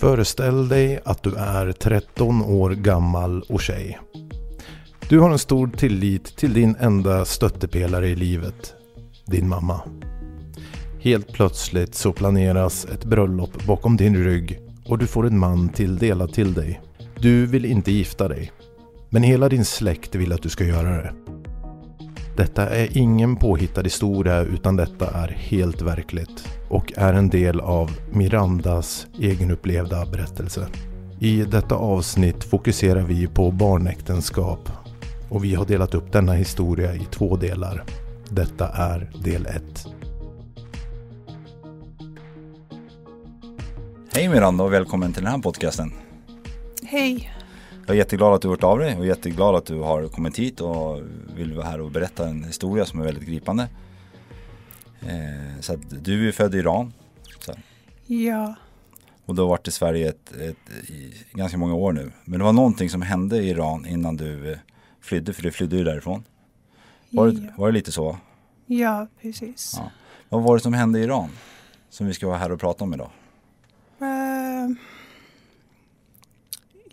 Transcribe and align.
Föreställ 0.00 0.68
dig 0.68 1.00
att 1.04 1.22
du 1.22 1.34
är 1.34 1.72
13 1.72 2.42
år 2.42 2.70
gammal 2.70 3.42
och 3.48 3.60
tjej. 3.60 3.98
Du 5.08 5.20
har 5.20 5.30
en 5.30 5.38
stor 5.38 5.66
tillit 5.66 6.36
till 6.36 6.54
din 6.54 6.76
enda 6.80 7.24
stöttepelare 7.24 8.08
i 8.08 8.16
livet, 8.16 8.74
din 9.26 9.48
mamma. 9.48 9.80
Helt 11.00 11.32
plötsligt 11.32 11.94
så 11.94 12.12
planeras 12.12 12.84
ett 12.84 13.04
bröllop 13.04 13.66
bakom 13.66 13.96
din 13.96 14.24
rygg 14.24 14.60
och 14.86 14.98
du 14.98 15.06
får 15.06 15.26
en 15.26 15.38
man 15.38 15.68
tilldelad 15.68 16.32
till 16.32 16.54
dig. 16.54 16.80
Du 17.18 17.46
vill 17.46 17.64
inte 17.64 17.92
gifta 17.92 18.28
dig, 18.28 18.52
men 19.10 19.22
hela 19.22 19.48
din 19.48 19.64
släkt 19.64 20.14
vill 20.14 20.32
att 20.32 20.42
du 20.42 20.48
ska 20.48 20.64
göra 20.64 20.90
det. 20.90 21.12
Detta 22.36 22.68
är 22.68 22.96
ingen 22.98 23.36
påhittad 23.36 23.82
historia 23.82 24.40
utan 24.40 24.76
detta 24.76 25.10
är 25.10 25.28
helt 25.28 25.82
verkligt 25.82 26.48
och 26.68 26.92
är 26.96 27.12
en 27.12 27.28
del 27.28 27.60
av 27.60 27.90
Mirandas 28.10 29.06
egenupplevda 29.20 30.06
berättelse. 30.06 30.66
I 31.20 31.42
detta 31.42 31.74
avsnitt 31.74 32.44
fokuserar 32.44 33.02
vi 33.02 33.26
på 33.26 33.50
barnäktenskap 33.50 34.70
och 35.28 35.44
vi 35.44 35.54
har 35.54 35.64
delat 35.64 35.94
upp 35.94 36.12
denna 36.12 36.32
historia 36.32 36.94
i 36.94 37.06
två 37.10 37.36
delar. 37.36 37.84
Detta 38.28 38.68
är 38.68 39.10
del 39.24 39.46
1. 39.46 39.62
Hej 44.14 44.28
Miranda 44.28 44.64
och 44.64 44.72
välkommen 44.72 45.12
till 45.12 45.22
den 45.22 45.32
här 45.32 45.38
podcasten. 45.38 45.92
Hej. 46.84 47.35
Jag 47.86 47.94
är 47.94 47.98
jätteglad 47.98 48.34
att 48.34 48.42
du 48.42 48.48
har 48.48 48.52
hört 48.56 48.64
av 48.64 48.78
dig 48.78 48.96
och 48.96 49.06
jätteglad 49.06 49.54
att 49.54 49.66
du 49.66 49.80
har 49.80 50.08
kommit 50.08 50.38
hit 50.38 50.60
och 50.60 51.02
vill 51.36 51.54
vara 51.54 51.66
här 51.66 51.80
och 51.80 51.90
berätta 51.90 52.28
en 52.28 52.44
historia 52.44 52.84
som 52.84 53.00
är 53.00 53.04
väldigt 53.04 53.24
gripande. 53.28 53.68
Eh, 55.00 55.60
så 55.60 55.72
att 55.72 56.04
du 56.04 56.28
är 56.28 56.32
född 56.32 56.54
i 56.54 56.58
Iran. 56.58 56.92
Så. 57.40 57.52
Ja. 58.06 58.54
Och 59.26 59.34
du 59.34 59.42
har 59.42 59.48
varit 59.48 59.68
i 59.68 59.70
Sverige 59.70 60.08
ett, 60.08 60.32
ett, 60.32 60.88
i 60.90 61.14
ganska 61.32 61.58
många 61.58 61.74
år 61.74 61.92
nu. 61.92 62.12
Men 62.24 62.38
det 62.38 62.44
var 62.44 62.52
någonting 62.52 62.90
som 62.90 63.02
hände 63.02 63.36
i 63.38 63.48
Iran 63.50 63.86
innan 63.86 64.16
du 64.16 64.52
eh, 64.52 64.58
flydde, 65.00 65.32
för 65.32 65.42
du 65.42 65.50
flydde 65.50 65.76
ju 65.76 65.84
därifrån. 65.84 66.24
Var, 67.10 67.26
det, 67.26 67.32
Ja. 67.46 67.52
var 67.56 67.66
det 67.66 67.72
lite 67.72 67.92
så? 67.92 68.16
Ja, 68.66 69.06
precis. 69.22 69.74
Ja. 69.76 69.90
Vad 70.28 70.42
var 70.42 70.56
det 70.56 70.60
som 70.62 70.72
hände 70.74 70.98
i 70.98 71.02
Iran? 71.02 71.28
Som 71.90 72.06
vi 72.06 72.14
ska 72.14 72.26
vara 72.26 72.38
här 72.38 72.52
och 72.52 72.60
prata 72.60 72.84
om 72.84 72.94
idag. 72.94 73.10
Eh, 74.00 74.76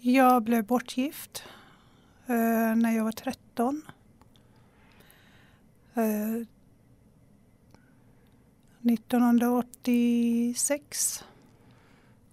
jag 0.06 0.44
blev 0.44 0.66
bortgift 0.66 1.44
eh, 2.28 2.76
när 2.76 2.92
jag 2.92 3.04
var 3.04 3.12
13. 3.12 3.82
Eh, 5.94 6.04
1986. 8.94 11.24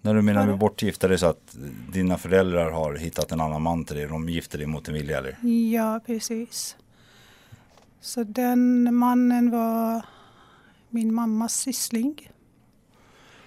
När 0.03 0.15
du 0.15 0.23
menar 0.23 0.47
med 0.47 0.59
bortgift, 0.59 1.05
är 1.05 1.09
det 1.09 1.19
så 1.19 1.27
att 1.27 1.57
dina 1.93 2.19
föräldrar 2.19 2.71
har 2.71 2.95
hittat 2.95 3.33
en 3.33 3.41
annan 3.41 3.63
man 3.63 3.85
till 3.85 3.97
dig? 3.97 4.07
De 4.07 4.29
gifter 4.29 4.59
dig 4.59 4.67
mot 4.67 4.85
din 4.85 4.95
vilja 4.95 5.19
eller? 5.19 5.39
Ja, 5.73 6.01
precis. 6.07 6.77
Så 8.01 8.25
den 8.25 8.95
mannen 8.95 9.51
var 9.51 10.05
min 10.89 11.15
mammas 11.15 11.55
syssling. 11.55 12.31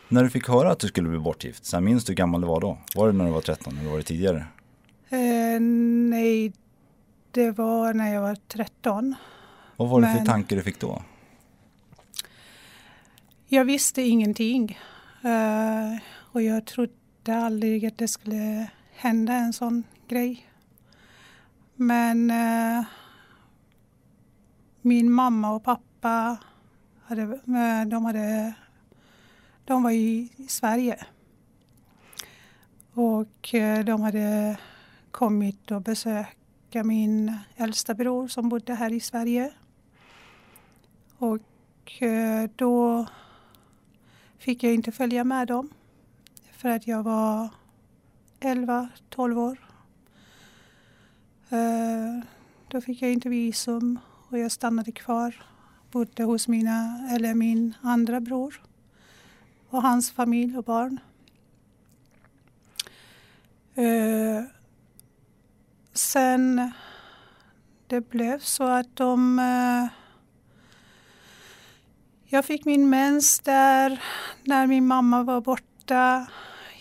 När 0.09 0.23
du 0.23 0.29
fick 0.29 0.47
höra 0.47 0.71
att 0.71 0.79
du 0.79 0.87
skulle 0.87 1.09
bli 1.09 1.19
bortgift, 1.19 1.65
så 1.65 1.81
minns 1.81 2.05
du 2.05 2.11
hur 2.11 2.15
gammal 2.15 2.41
du 2.41 2.47
var 2.47 2.61
då? 2.61 2.77
Var 2.95 3.07
det 3.07 3.13
när 3.13 3.25
du 3.25 3.31
var 3.31 3.41
13 3.41 3.77
eller 3.77 3.89
var 3.89 3.97
det 3.97 4.03
tidigare? 4.03 4.45
Eh, 5.09 5.59
nej, 6.09 6.53
det 7.31 7.51
var 7.51 7.93
när 7.93 8.13
jag 8.13 8.21
var 8.21 8.35
13. 8.47 9.15
Vad 9.77 9.89
var 9.89 10.01
det 10.01 10.07
för 10.07 10.15
Men- 10.15 10.25
tankar 10.25 10.55
du 10.55 10.61
fick 10.63 10.79
då? 10.79 11.01
Jag 13.47 13.65
visste 13.65 14.01
ingenting. 14.01 14.77
Eh, 15.23 15.97
och 16.31 16.41
jag 16.41 16.65
trodde 16.65 16.93
aldrig 17.35 17.85
att 17.85 17.97
det 17.97 18.07
skulle 18.07 18.67
hända 18.95 19.33
en 19.33 19.53
sån 19.53 19.83
grej. 20.07 20.47
Men 21.75 22.31
eh, 22.31 22.83
min 24.81 25.11
mamma 25.11 25.51
och 25.55 25.63
pappa 25.63 26.37
hade, 27.03 27.21
eh, 27.21 27.87
de, 27.87 28.05
hade, 28.05 28.53
de 29.65 29.83
var 29.83 29.91
i 29.91 30.29
Sverige. 30.47 31.05
Och 32.93 33.53
eh, 33.53 33.85
de 33.85 34.01
hade 34.01 34.57
kommit 35.11 35.71
och 35.71 35.81
besöka 35.81 36.83
min 36.83 37.37
äldsta 37.55 37.93
bror 37.93 38.27
som 38.27 38.49
bodde 38.49 38.73
här 38.73 38.93
i 38.93 38.99
Sverige. 38.99 39.53
Och 41.17 42.01
eh, 42.01 42.49
då 42.55 43.05
fick 44.37 44.63
jag 44.63 44.73
inte 44.73 44.91
följa 44.91 45.23
med 45.23 45.47
dem 45.47 45.69
för 46.51 46.69
att 46.69 46.87
jag 46.87 47.03
var 47.03 47.49
11-12 48.39 49.37
år. 49.37 49.57
Eh, 51.49 52.23
då 52.67 52.81
fick 52.81 53.01
jag 53.01 53.13
inte 53.13 53.29
visum 53.29 53.99
och 54.29 54.39
jag 54.39 54.51
stannade 54.51 54.91
kvar. 54.91 55.43
Bodde 55.91 56.23
hos 56.23 56.47
mina, 56.47 57.07
eller 57.11 57.33
min 57.33 57.73
andra 57.81 58.19
bror 58.19 58.61
och 59.73 59.81
hans 59.81 60.11
familj 60.11 60.57
och 60.57 60.63
barn. 60.63 60.99
Eh, 63.75 64.43
Sen 65.93 66.71
det 67.87 68.09
blev 68.09 68.39
så 68.39 68.63
att 68.63 68.95
de 68.95 69.39
eh, 69.39 69.87
jag 72.25 72.45
fick 72.45 72.65
min 72.65 72.89
mens 72.89 73.39
där 73.39 74.03
när 74.43 74.67
min 74.67 74.87
mamma 74.87 75.23
var 75.23 75.41
borta. 75.41 76.27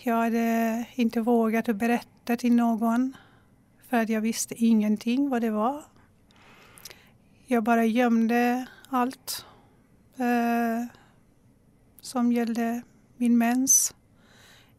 Jag 0.03 0.17
hade 0.17 0.87
inte 0.95 1.21
vågat 1.21 1.69
att 1.69 1.77
berätta 1.77 2.37
till 2.37 2.55
någon 2.55 3.17
för 3.89 3.97
att 3.97 4.09
jag 4.09 4.21
visste 4.21 4.55
ingenting 4.65 5.29
vad 5.29 5.43
det 5.43 5.51
var. 5.51 5.85
Jag 7.47 7.63
bara 7.63 7.85
gömde 7.85 8.67
allt 8.89 9.47
eh, 10.17 11.02
som 12.03 12.33
gällde 12.33 12.83
min 13.17 13.39
mens 13.39 13.95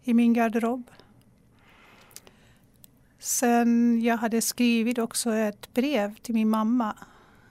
i 0.04 0.14
min 0.14 0.34
garderob. 0.34 0.92
Sen 3.20 4.02
jag 4.02 4.18
hade 4.18 4.42
skrivit 4.42 4.98
också 4.98 5.34
ett 5.34 5.74
brev 5.74 6.16
till 6.16 6.34
min 6.34 6.50
mamma 6.50 6.96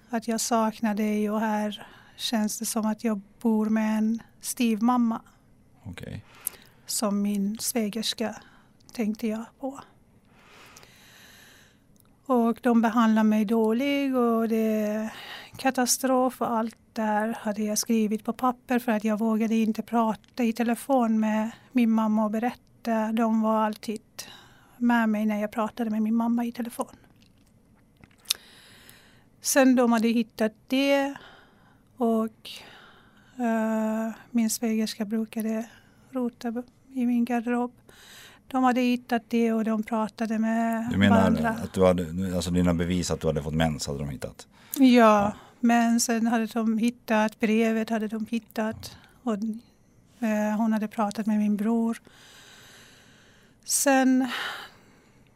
att 0.09 0.29
jag 0.29 0.41
saknar 0.41 0.95
dig 0.95 1.31
och 1.31 1.41
här 1.41 1.87
känns 2.17 2.59
det 2.59 2.67
som 2.67 2.87
att 2.87 3.05
jag 3.05 3.21
bor 3.41 3.67
med 3.69 3.99
en 3.99 4.23
styvmamma 4.41 5.23
Okej. 5.85 6.25
som 6.87 7.23
min 7.23 7.59
svägerska 7.59 8.37
tänkte 8.93 9.27
jag 9.27 9.45
på. 9.61 9.81
Och 12.27 12.59
de 12.63 12.83
behandlar 12.83 13.25
mig 13.25 13.45
dåligt 13.45 14.15
och 14.15 14.49
det 14.49 15.11
katastrof 15.57 16.41
och 16.41 16.51
allt 16.51 16.77
där 16.93 17.37
hade 17.41 17.63
jag 17.63 17.79
skrivit 17.79 18.25
på 18.25 18.33
papper 18.33 18.79
för 18.79 18.93
att 18.93 19.05
jag 19.05 19.19
vågade 19.19 19.55
inte 19.55 19.83
prata 19.83 20.45
i 20.45 20.53
telefon 20.53 21.21
med 21.21 21.51
min 21.73 21.91
mamma 21.91 22.25
och 22.25 22.31
berätta. 22.31 23.13
De 23.13 23.43
var 23.43 23.65
alltid 23.65 24.01
med 24.77 25.09
mig 25.09 25.27
när 25.27 25.41
jag 25.41 25.53
pratade 25.53 25.91
med 25.91 26.03
min 26.03 26.15
mamma 26.15 26.45
i 26.45 26.53
telefon. 26.53 26.97
Sen 29.41 29.77
de 29.77 29.93
hade 29.93 30.09
hittat 30.09 30.53
det 30.67 31.15
och 31.97 32.51
uh, 33.41 34.13
min 34.31 34.51
svägerska 34.51 35.05
brukade 35.05 35.69
rota 36.11 36.63
i 36.93 37.07
min 37.07 37.25
garderob. 37.25 37.73
De 38.53 38.65
hade 38.65 38.81
hittat 38.81 39.23
det 39.29 39.53
och 39.53 39.65
de 39.65 39.83
pratade 39.83 40.39
med 40.39 40.89
Du 40.91 40.97
menar 40.97 41.17
varandra. 41.21 41.49
att 41.49 41.73
du 41.73 41.87
hade, 41.87 42.37
alltså 42.37 42.51
dina 42.51 42.75
bevis 42.75 43.11
att 43.11 43.21
du 43.21 43.27
hade 43.27 43.43
fått 43.43 43.55
mens 43.55 43.87
hade 43.87 43.99
de 43.99 44.09
hittat? 44.09 44.47
Ja, 44.79 45.33
men 45.61 46.01
sen 46.01 46.27
hade 46.27 46.47
de 46.47 46.79
hittat 46.79 47.41
brevet, 47.41 47.91
hade 47.91 48.09
de 48.09 48.27
hittat. 48.31 48.97
Och, 49.23 49.35
eh, 50.27 50.57
hon 50.57 50.73
hade 50.73 50.89
pratat 50.89 51.27
med 51.27 51.39
min 51.39 51.57
bror. 51.57 51.99
Sen 53.65 54.29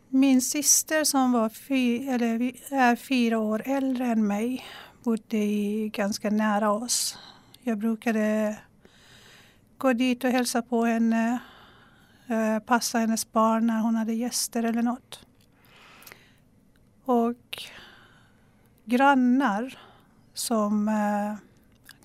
min 0.08 0.42
syster 0.42 1.04
som 1.04 1.32
var 1.32 1.48
fy, 1.48 2.08
eller 2.08 2.52
är 2.70 2.96
fyra 2.96 3.38
år 3.38 3.62
äldre 3.64 4.06
än 4.06 4.26
mig 4.26 4.64
bodde 5.04 5.36
i, 5.36 5.88
ganska 5.94 6.30
nära 6.30 6.70
oss. 6.70 7.18
Jag 7.62 7.78
brukade 7.78 8.56
gå 9.78 9.92
dit 9.92 10.24
och 10.24 10.30
hälsa 10.30 10.62
på 10.62 10.84
henne, 10.84 11.38
passa 12.66 12.98
hennes 12.98 13.32
barn 13.32 13.66
när 13.66 13.80
hon 13.80 13.94
hade 13.94 14.12
gäster 14.12 14.62
eller 14.62 14.82
något. 14.82 15.26
Och 17.04 17.62
grannar 18.84 19.78
som 20.34 20.88
eh, 20.88 21.34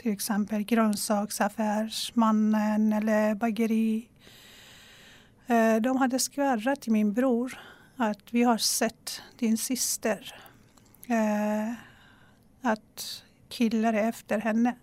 till 0.02 0.12
exempel 0.12 0.64
grönsaksaffärsmannen 0.64 2.94
eller 2.94 3.36
bageri. 3.36 4.08
Eh, 5.48 5.76
de 5.76 5.98
hade 5.98 6.20
skvallrat 6.20 6.82
till 6.82 6.92
min 6.92 7.14
bror 7.14 7.60
att 7.96 8.34
vi 8.34 8.44
har 8.44 8.58
sett 8.58 9.22
din 9.40 9.58
syster. 9.58 10.36
Eh, 11.08 11.74
att 12.62 13.24
killar 13.50 13.94
är 13.94 14.10
efter 14.10 14.40
henne. 14.40 14.76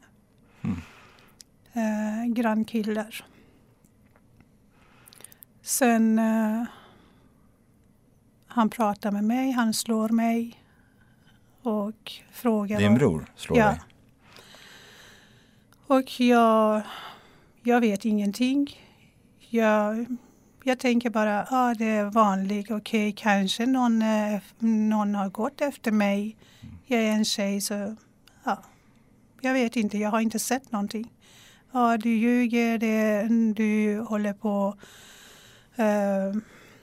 Eh, 1.72 2.24
grannkillar. 2.26 3.24
Sen 5.68 6.18
eh, 6.18 6.64
han 8.46 8.70
pratar 8.70 9.10
med 9.10 9.24
mig, 9.24 9.50
han 9.50 9.74
slår 9.74 10.08
mig 10.08 10.62
och 11.62 12.12
frågar... 12.32 12.78
Din 12.78 12.94
bror 12.94 13.26
slår 13.36 13.58
Ja. 13.58 13.66
dig? 13.66 13.80
Och 15.86 16.20
jag, 16.20 16.82
jag 17.62 17.80
vet 17.80 18.04
ingenting. 18.04 18.80
Jag, 19.48 20.06
jag 20.64 20.78
tänker 20.78 21.10
bara, 21.10 21.46
ja 21.50 21.74
det 21.78 21.84
är 21.84 22.04
vanligt, 22.04 22.70
okej 22.70 23.12
kanske 23.12 23.66
någon, 23.66 24.02
eh, 24.02 24.40
någon 24.58 25.14
har 25.14 25.28
gått 25.28 25.60
efter 25.60 25.92
mig. 25.92 26.36
Jag 26.86 27.00
är 27.00 27.12
en 27.12 27.24
tjej 27.24 27.60
så, 27.60 27.96
ja. 28.44 28.62
Jag 29.40 29.52
vet 29.52 29.76
inte, 29.76 29.98
jag 29.98 30.10
har 30.10 30.20
inte 30.20 30.38
sett 30.38 30.72
någonting. 30.72 31.12
Ja, 31.72 31.96
du 31.96 32.10
ljuger, 32.10 32.78
det, 32.78 33.28
du 33.54 34.00
håller 34.00 34.32
på 34.32 34.74
eh, 35.78 36.36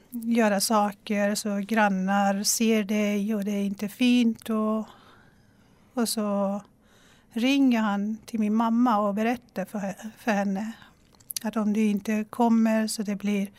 göra 0.10 0.60
saker 0.60 1.36
så 1.36 1.58
grannar 1.58 2.44
ser 2.44 2.84
dig 2.84 3.36
och 3.36 3.46
det 3.46 3.52
är 3.52 3.64
inte 3.64 3.90
fint. 3.90 4.50
Och, 4.50 4.86
och 5.94 6.10
så 6.10 6.62
ringer 7.34 7.82
han 7.82 8.18
till 8.26 8.40
min 8.40 8.56
mamma 8.56 8.98
och 8.98 9.14
berättar 9.14 9.66
för, 9.66 9.94
för 10.18 10.32
henne 10.32 10.72
att 11.44 11.58
om 11.58 11.74
du 11.74 11.86
inte 11.86 12.24
kommer 12.30 12.88
så 12.88 13.04
det 13.04 13.16
blir, 13.16 13.52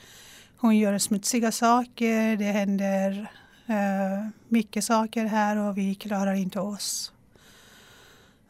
hon 0.57 0.77
gör 0.77 0.99
smutsiga 0.99 1.53
saker, 1.53 2.37
det 2.37 2.45
händer 2.45 3.31
eh, 3.67 4.29
mycket 4.49 4.85
saker 4.85 5.25
här 5.25 5.57
och 5.57 5.79
vi 5.79 5.95
klarar 5.95 6.35
inte 6.35 6.61
oss 6.61 7.13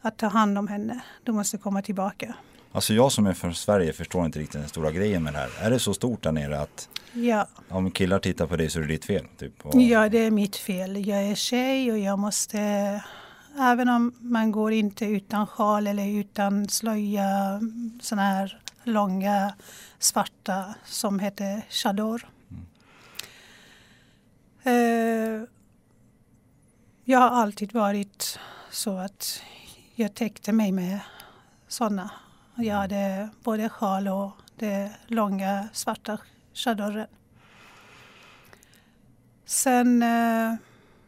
att 0.01 0.17
ta 0.17 0.27
hand 0.27 0.57
om 0.57 0.67
henne. 0.67 1.01
Du 1.23 1.31
måste 1.31 1.57
komma 1.57 1.81
tillbaka. 1.81 2.35
Alltså 2.71 2.93
jag 2.93 3.11
som 3.11 3.27
är 3.27 3.33
från 3.33 3.55
Sverige 3.55 3.93
förstår 3.93 4.25
inte 4.25 4.39
riktigt 4.39 4.61
den 4.61 4.69
stora 4.69 4.91
grejen 4.91 5.23
med 5.23 5.33
det 5.33 5.39
här. 5.39 5.49
Är 5.59 5.69
det 5.69 5.79
så 5.79 5.93
stort 5.93 6.23
där 6.23 6.31
nere 6.31 6.59
att 6.59 6.89
Ja, 7.13 7.47
om 7.69 7.91
killar 7.91 8.19
tittar 8.19 8.47
på 8.47 8.55
dig 8.55 8.69
så 8.69 8.79
är 8.79 8.81
det 8.81 8.87
ditt 8.87 9.05
fel? 9.05 9.25
Typ, 9.37 9.65
och, 9.65 9.81
ja, 9.81 10.09
det 10.09 10.17
är 10.17 10.31
mitt 10.31 10.55
fel. 10.55 11.07
Jag 11.07 11.23
är 11.23 11.35
tjej 11.35 11.91
och 11.91 11.97
jag 11.97 12.19
måste, 12.19 12.59
även 13.59 13.89
om 13.89 14.13
man 14.19 14.51
går 14.51 14.73
inte 14.73 15.05
utan 15.05 15.47
sjal 15.47 15.87
eller 15.87 16.07
utan 16.07 16.69
slöja, 16.69 17.61
såna 18.01 18.21
här 18.21 18.61
långa 18.83 19.53
svarta 19.99 20.75
som 20.85 21.19
heter 21.19 21.61
chador. 21.69 22.27
Eh, 24.63 25.43
jag 27.03 27.19
har 27.19 27.29
alltid 27.29 27.73
varit 27.73 28.39
så 28.71 28.97
att 28.97 29.41
jag 29.95 30.13
täckte 30.13 30.51
mig 30.51 30.71
med 30.71 30.99
sådana. 31.67 32.11
Jag 32.59 32.75
hade 32.75 33.29
både 33.43 33.69
sjal 33.69 34.07
och 34.07 34.31
det 34.55 34.91
långa 35.07 35.67
svarta 35.73 36.19
chadorren. 36.53 37.07
Sen 39.45 40.03
eh, 40.03 40.55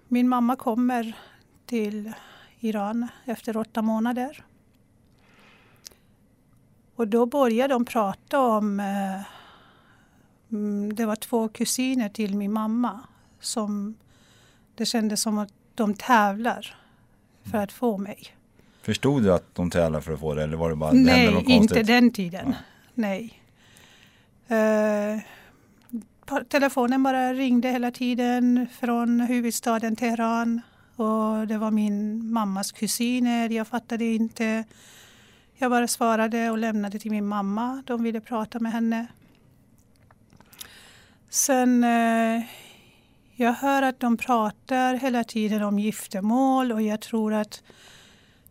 min 0.08 0.30
mamma 0.30 0.56
kommer 0.56 1.18
till 1.66 2.14
Iran 2.60 3.08
efter 3.26 3.58
åtta 3.58 3.82
månader. 3.82 4.46
Och 6.96 7.08
då 7.08 7.26
började 7.26 7.74
de 7.74 7.86
prata 7.86 8.40
om, 8.40 8.80
eh, 8.80 9.22
mm, 10.52 10.96
det 10.96 11.06
var 11.06 11.16
två 11.16 11.50
kusiner 11.50 12.10
till 12.10 12.36
min 12.36 12.54
mamma 12.54 13.00
som 13.40 13.96
det 14.76 14.86
kändes 14.86 15.22
som 15.22 15.38
att 15.38 15.54
de 15.76 15.94
tävlar 15.94 16.76
för 17.44 17.58
att 17.58 17.72
få 17.72 17.98
mig. 17.98 18.39
Förstod 18.90 19.24
du 19.24 19.34
att 19.34 19.56
de 19.56 19.70
tävlar 19.70 20.02
för 20.02 20.14
att 20.14 20.20
få 20.20 20.36
det 20.36 20.44
eller 20.44 20.58
var 20.58 20.70
det 20.70 20.76
bara 20.76 20.92
det 20.92 21.00
Nej, 21.00 21.34
något 21.34 21.50
inte 21.50 21.84
den 21.84 22.12
tiden. 22.12 22.56
Nej. 22.94 23.42
Eh, 24.48 25.20
pa- 26.26 26.44
telefonen 26.50 27.04
bara 27.04 27.34
ringde 27.34 27.70
hela 27.70 27.92
tiden 27.92 28.68
från 28.80 29.20
huvudstaden 29.20 29.96
Teheran. 29.96 30.62
Och 30.96 31.48
det 31.48 31.58
var 31.58 31.72
min 31.72 32.32
mammas 32.34 32.72
kusiner. 32.72 33.50
Jag 33.50 33.68
fattade 33.68 34.06
inte. 34.06 34.64
Jag 35.58 35.72
bara 35.72 35.88
svarade 35.88 36.50
och 36.50 36.58
lämnade 36.58 37.00
till 37.00 37.12
min 37.12 37.28
mamma. 37.28 37.84
De 37.86 38.04
ville 38.04 38.22
prata 38.22 38.60
med 38.60 38.72
henne. 38.72 39.08
Sen 41.30 41.84
eh, 41.84 42.44
jag 43.36 43.54
hör 43.54 43.82
att 43.82 44.00
de 44.00 44.18
pratar 44.18 44.94
hela 44.94 45.24
tiden 45.24 45.64
om 45.64 45.80
giftermål 45.80 46.72
och 46.72 46.82
jag 46.82 47.02
tror 47.02 47.34
att 47.34 47.64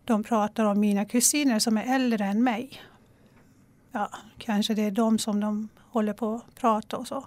de 0.09 0.23
pratar 0.23 0.65
om 0.65 0.79
mina 0.79 1.05
kusiner 1.05 1.59
som 1.59 1.77
är 1.77 1.95
äldre 1.95 2.25
än 2.25 2.43
mig. 2.43 2.81
Ja, 3.91 4.09
kanske 4.37 4.73
det 4.73 4.81
är 4.81 4.91
de 4.91 5.19
som 5.19 5.39
de 5.39 5.69
håller 5.79 6.13
på 6.13 6.35
att 6.35 6.55
prata 6.55 6.97
och 6.97 7.07
så. 7.07 7.25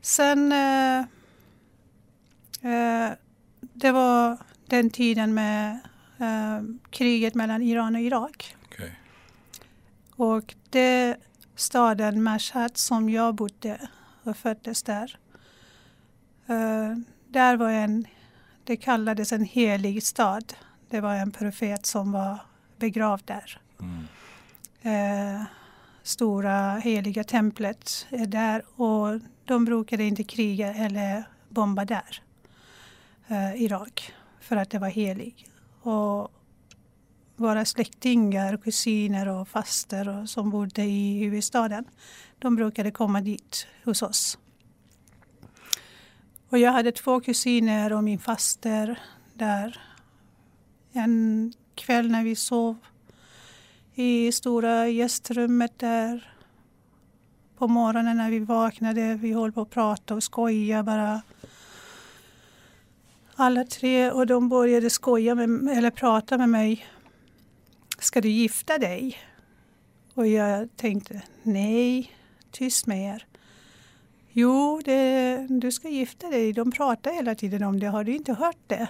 Sen 0.00 0.52
eh, 0.52 0.98
eh, 2.72 3.12
det 3.60 3.92
var 3.92 4.38
den 4.66 4.90
tiden 4.90 5.34
med 5.34 5.78
eh, 6.18 6.62
kriget 6.90 7.34
mellan 7.34 7.62
Iran 7.62 7.94
och 7.94 8.00
Irak. 8.00 8.56
Okej. 8.64 8.98
Och 10.16 10.54
det 10.70 11.16
staden 11.56 12.22
Mashhad 12.22 12.76
som 12.76 13.10
jag 13.10 13.34
bodde 13.34 13.88
och 14.22 14.36
föddes 14.36 14.82
där. 14.82 15.18
Eh, 16.46 16.96
där 17.28 17.56
var 17.56 17.70
en, 17.70 18.06
det 18.64 18.76
kallades 18.76 19.32
en 19.32 19.44
helig 19.44 20.02
stad. 20.02 20.54
Det 20.90 21.00
var 21.00 21.14
en 21.14 21.30
profet 21.30 21.86
som 21.86 22.12
var 22.12 22.38
begravd 22.78 23.22
där. 23.24 23.60
Mm. 23.80 24.06
Eh, 24.82 25.42
stora 26.02 26.78
heliga 26.78 27.24
templet 27.24 28.06
är 28.10 28.26
där 28.26 28.62
och 28.76 29.20
de 29.44 29.64
brukade 29.64 30.04
inte 30.04 30.24
kriga 30.24 30.74
eller 30.74 31.24
bomba 31.48 31.84
där, 31.84 32.22
eh, 33.28 33.62
Irak, 33.62 34.12
för 34.40 34.56
att 34.56 34.70
det 34.70 34.78
var 34.78 34.88
helig. 34.88 35.48
Och 35.82 36.32
våra 37.36 37.64
släktingar, 37.64 38.56
kusiner 38.56 39.28
och 39.28 39.48
faster 39.48 40.08
och, 40.08 40.28
som 40.28 40.50
bodde 40.50 40.82
i 40.82 41.18
huvudstaden, 41.18 41.84
de 42.38 42.56
brukade 42.56 42.90
komma 42.90 43.20
dit 43.20 43.66
hos 43.84 44.02
oss. 44.02 44.38
Och 46.48 46.58
jag 46.58 46.72
hade 46.72 46.92
två 46.92 47.20
kusiner 47.20 47.92
och 47.92 48.04
min 48.04 48.18
faster 48.18 48.98
där. 49.34 49.89
En 50.92 51.52
kväll 51.74 52.10
när 52.10 52.24
vi 52.24 52.36
sov 52.36 52.76
i 53.94 54.32
stora 54.32 54.88
gästrummet 54.88 55.78
där. 55.78 56.32
På 57.58 57.68
morgonen 57.68 58.16
när 58.16 58.30
vi 58.30 58.38
vaknade, 58.38 59.14
vi 59.14 59.32
höll 59.32 59.52
på 59.52 59.60
att 59.60 59.70
prata 59.70 60.14
och 60.14 60.22
skoja 60.22 60.82
bara. 60.82 61.22
Alla 63.34 63.64
tre 63.64 64.10
och 64.10 64.26
de 64.26 64.48
började 64.48 64.90
skoja 64.90 65.34
med, 65.34 65.78
eller 65.78 65.90
prata 65.90 66.38
med 66.38 66.48
mig. 66.48 66.86
Ska 67.98 68.20
du 68.20 68.28
gifta 68.28 68.78
dig? 68.78 69.18
Och 70.14 70.26
jag 70.26 70.76
tänkte, 70.76 71.22
nej, 71.42 72.12
tyst 72.50 72.86
med 72.86 73.14
er. 73.14 73.26
Jo, 74.32 74.80
det, 74.84 75.46
du 75.48 75.72
ska 75.72 75.88
gifta 75.88 76.30
dig. 76.30 76.52
De 76.52 76.72
pratar 76.72 77.12
hela 77.12 77.34
tiden 77.34 77.62
om 77.62 77.80
det. 77.80 77.86
Har 77.86 78.04
du 78.04 78.14
inte 78.16 78.32
hört 78.32 78.58
det? 78.66 78.88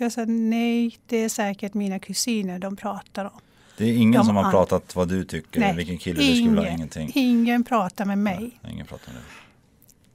Jag 0.00 0.12
sa, 0.12 0.24
nej, 0.24 0.98
det 1.06 1.16
är 1.16 1.28
säkert 1.28 1.74
mina 1.74 1.98
kusiner 1.98 2.58
de 2.58 2.76
pratar 2.76 3.24
om. 3.24 3.40
Det 3.76 3.84
är 3.84 3.96
ingen 3.96 4.12
De 4.20 4.24
som 4.26 4.36
har 4.36 4.50
pratat 4.50 4.96
vad 4.96 5.08
du 5.08 5.24
tycker, 5.24 5.60
Nej, 5.60 5.76
vilken 5.76 5.98
kille 5.98 6.20
du 6.20 6.26
skulle 6.34 6.48
vilja 6.48 6.62
ha, 6.62 6.68
ingenting. 6.76 7.12
ingen 7.14 7.64
pratar 7.64 8.04
med 8.04 8.18
mig. 8.18 8.60
Ingen 8.70 8.86
pratar 8.86 9.12
det. 9.12 9.18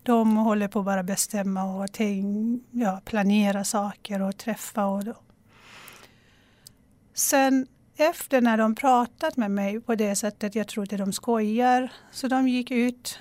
De 0.03 0.37
håller 0.37 0.67
på 0.67 0.79
att 0.79 0.85
bara 0.85 1.03
bestämma 1.03 1.63
och 1.63 1.91
tänk, 1.91 2.63
ja, 2.71 3.01
planera 3.05 3.63
saker 3.63 4.21
och 4.21 4.37
träffa. 4.37 4.85
Och 4.85 5.03
då. 5.05 5.15
Sen 7.13 7.67
efter 7.97 8.41
när 8.41 8.57
de 8.57 8.75
pratat 8.75 9.37
med 9.37 9.51
mig 9.51 9.81
på 9.81 9.95
det 9.95 10.15
sättet, 10.15 10.55
jag 10.55 10.67
trodde 10.67 10.97
de 10.97 11.13
skojar, 11.13 11.91
så 12.11 12.27
de 12.27 12.47
gick 12.47 12.71
ut 12.71 13.19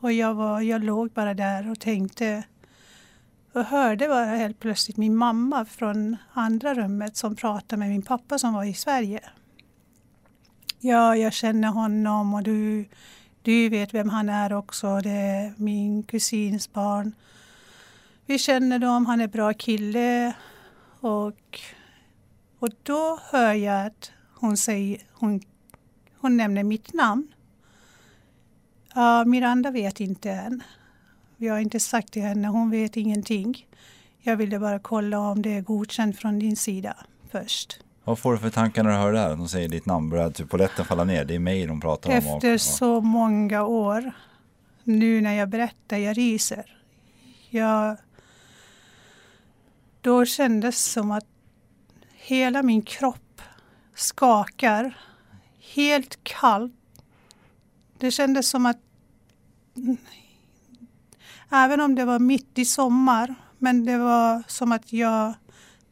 och 0.00 0.12
jag, 0.12 0.34
var, 0.34 0.60
jag 0.60 0.84
låg 0.84 1.10
bara 1.10 1.34
där 1.34 1.70
och 1.70 1.80
tänkte 1.80 2.42
och 3.56 3.64
hörde 3.64 4.08
bara 4.08 4.24
helt 4.24 4.60
plötsligt 4.60 4.96
min 4.96 5.16
mamma 5.16 5.64
från 5.64 6.16
andra 6.32 6.74
rummet 6.74 7.16
som 7.16 7.36
pratade 7.36 7.80
med 7.80 7.88
min 7.88 8.02
pappa 8.02 8.38
som 8.38 8.54
var 8.54 8.64
i 8.64 8.74
Sverige. 8.74 9.20
Ja, 10.80 11.16
jag 11.16 11.32
känner 11.32 11.68
honom 11.68 12.34
och 12.34 12.42
du, 12.42 12.88
du 13.42 13.68
vet 13.68 13.94
vem 13.94 14.08
han 14.08 14.28
är 14.28 14.52
också. 14.52 15.00
Det 15.00 15.10
är 15.10 15.54
min 15.56 16.02
kusins 16.02 16.72
barn. 16.72 17.14
Vi 18.26 18.38
känner 18.38 18.78
dem, 18.78 19.06
han 19.06 19.20
är 19.20 19.28
bra 19.28 19.52
kille. 19.52 20.34
Och, 21.00 21.60
och 22.58 22.68
då 22.82 23.18
hör 23.30 23.52
jag 23.52 23.86
att 23.86 24.10
hon, 24.34 24.56
säger, 24.56 25.02
hon, 25.12 25.40
hon 26.18 26.36
nämner 26.36 26.62
mitt 26.62 26.92
namn. 26.92 27.28
Ja, 28.94 29.24
Miranda 29.24 29.70
vet 29.70 30.00
inte 30.00 30.30
än. 30.30 30.62
Vi 31.36 31.48
har 31.48 31.58
inte 31.58 31.80
sagt 31.80 32.12
till 32.12 32.22
henne, 32.22 32.48
hon 32.48 32.70
vet 32.70 32.96
ingenting. 32.96 33.66
Jag 34.20 34.36
ville 34.36 34.58
bara 34.58 34.78
kolla 34.78 35.18
om 35.18 35.42
det 35.42 35.54
är 35.54 35.60
godkänt 35.60 36.18
från 36.18 36.38
din 36.38 36.56
sida 36.56 36.96
först. 37.30 37.80
Vad 38.04 38.18
får 38.18 38.32
du 38.32 38.38
för 38.38 38.50
tankar 38.50 38.82
när 38.82 38.90
du 38.90 38.96
hör 38.96 39.12
det 39.12 39.18
här? 39.18 39.30
De 39.36 39.48
säger 39.48 39.68
ditt 39.68 39.86
namn, 39.86 40.08
börjar 40.10 40.30
typ 40.30 40.50
polletten 40.50 40.84
falla 40.84 41.04
ner? 41.04 41.24
Det 41.24 41.34
är 41.34 41.38
mig 41.38 41.66
de 41.66 41.80
pratar 41.80 42.10
om. 42.10 42.26
och- 42.26 42.34
Efter 42.36 42.58
så 42.58 43.00
många 43.00 43.62
år, 43.64 44.12
nu 44.84 45.20
när 45.20 45.32
jag 45.34 45.48
berättar, 45.48 45.96
jag 45.96 46.16
ryser. 46.18 46.76
Jag, 47.50 47.96
då 50.00 50.24
kändes 50.24 50.84
som 50.92 51.10
att 51.10 51.26
hela 52.14 52.62
min 52.62 52.82
kropp 52.82 53.42
skakar. 53.94 54.98
Helt 55.74 56.18
kallt. 56.22 56.72
Det 57.98 58.10
kändes 58.10 58.48
som 58.48 58.66
att 58.66 58.78
även 61.50 61.80
om 61.80 61.94
det 61.94 62.04
var 62.04 62.18
mitt 62.18 62.58
i 62.58 62.64
sommar, 62.64 63.34
men 63.58 63.84
det 63.84 63.98
var 63.98 64.42
som 64.46 64.72
att 64.72 64.92
jag, 64.92 65.34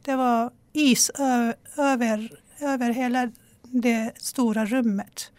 det 0.02 0.16
var 0.16 0.50
is 0.72 1.10
ö, 1.18 1.52
över, 1.76 2.32
över 2.60 2.90
hela 2.90 3.30
det 3.62 4.12
stora 4.16 4.66
rummet. 4.66 5.30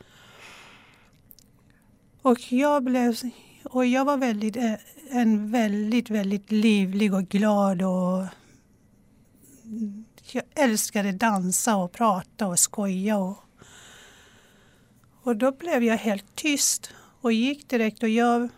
Och 2.22 2.52
jag 2.52 2.84
blev, 2.84 3.16
och 3.64 3.86
jag 3.86 4.06
var 4.06 4.18
väldigt, 4.18 4.56
eh, 4.56 4.74
en 5.10 5.52
väldigt, 5.52 6.10
väldigt 6.10 6.52
livlig 6.52 7.14
och 7.14 7.28
glad 7.28 7.82
och 7.82 8.26
jag 10.32 10.44
älskade 10.56 11.12
dansa 11.12 11.76
och 11.76 11.92
prata 11.92 12.48
och 12.48 12.60
skoja. 12.60 13.18
Och, 13.18 13.38
och 15.24 15.36
då 15.36 15.52
blev 15.52 15.84
jag 15.84 15.98
helt 15.98 16.36
tyst 16.36 16.94
och 17.22 17.34
gick 17.34 17.70
direkt 17.70 18.04
och 18.04 18.10
jag, 18.10 18.50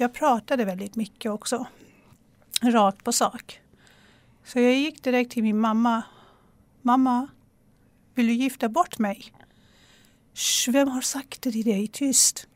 jag 0.00 0.12
pratade 0.12 0.64
väldigt 0.64 0.96
mycket 0.96 1.30
också. 1.32 1.66
Rakt 2.62 3.04
på 3.04 3.12
sak. 3.12 3.60
Så 4.44 4.60
jag 4.60 4.74
gick 4.74 5.02
direkt 5.04 5.30
till 5.32 5.42
min 5.42 5.60
mamma. 5.60 6.02
Mamma, 6.82 7.28
vill 8.14 8.26
du 8.26 8.32
gifta 8.32 8.68
bort 8.68 8.98
mig? 8.98 9.32
"Sh, 10.34 10.70
Vem 10.70 10.88
har 10.88 11.00
sagt 11.00 11.42
det 11.42 11.52
till 11.52 11.64
dig? 11.64 11.88
Tyst. 11.88 12.46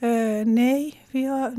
"Eh, 0.00 0.46
nej, 0.46 1.04
vi 1.10 1.24
har, 1.24 1.52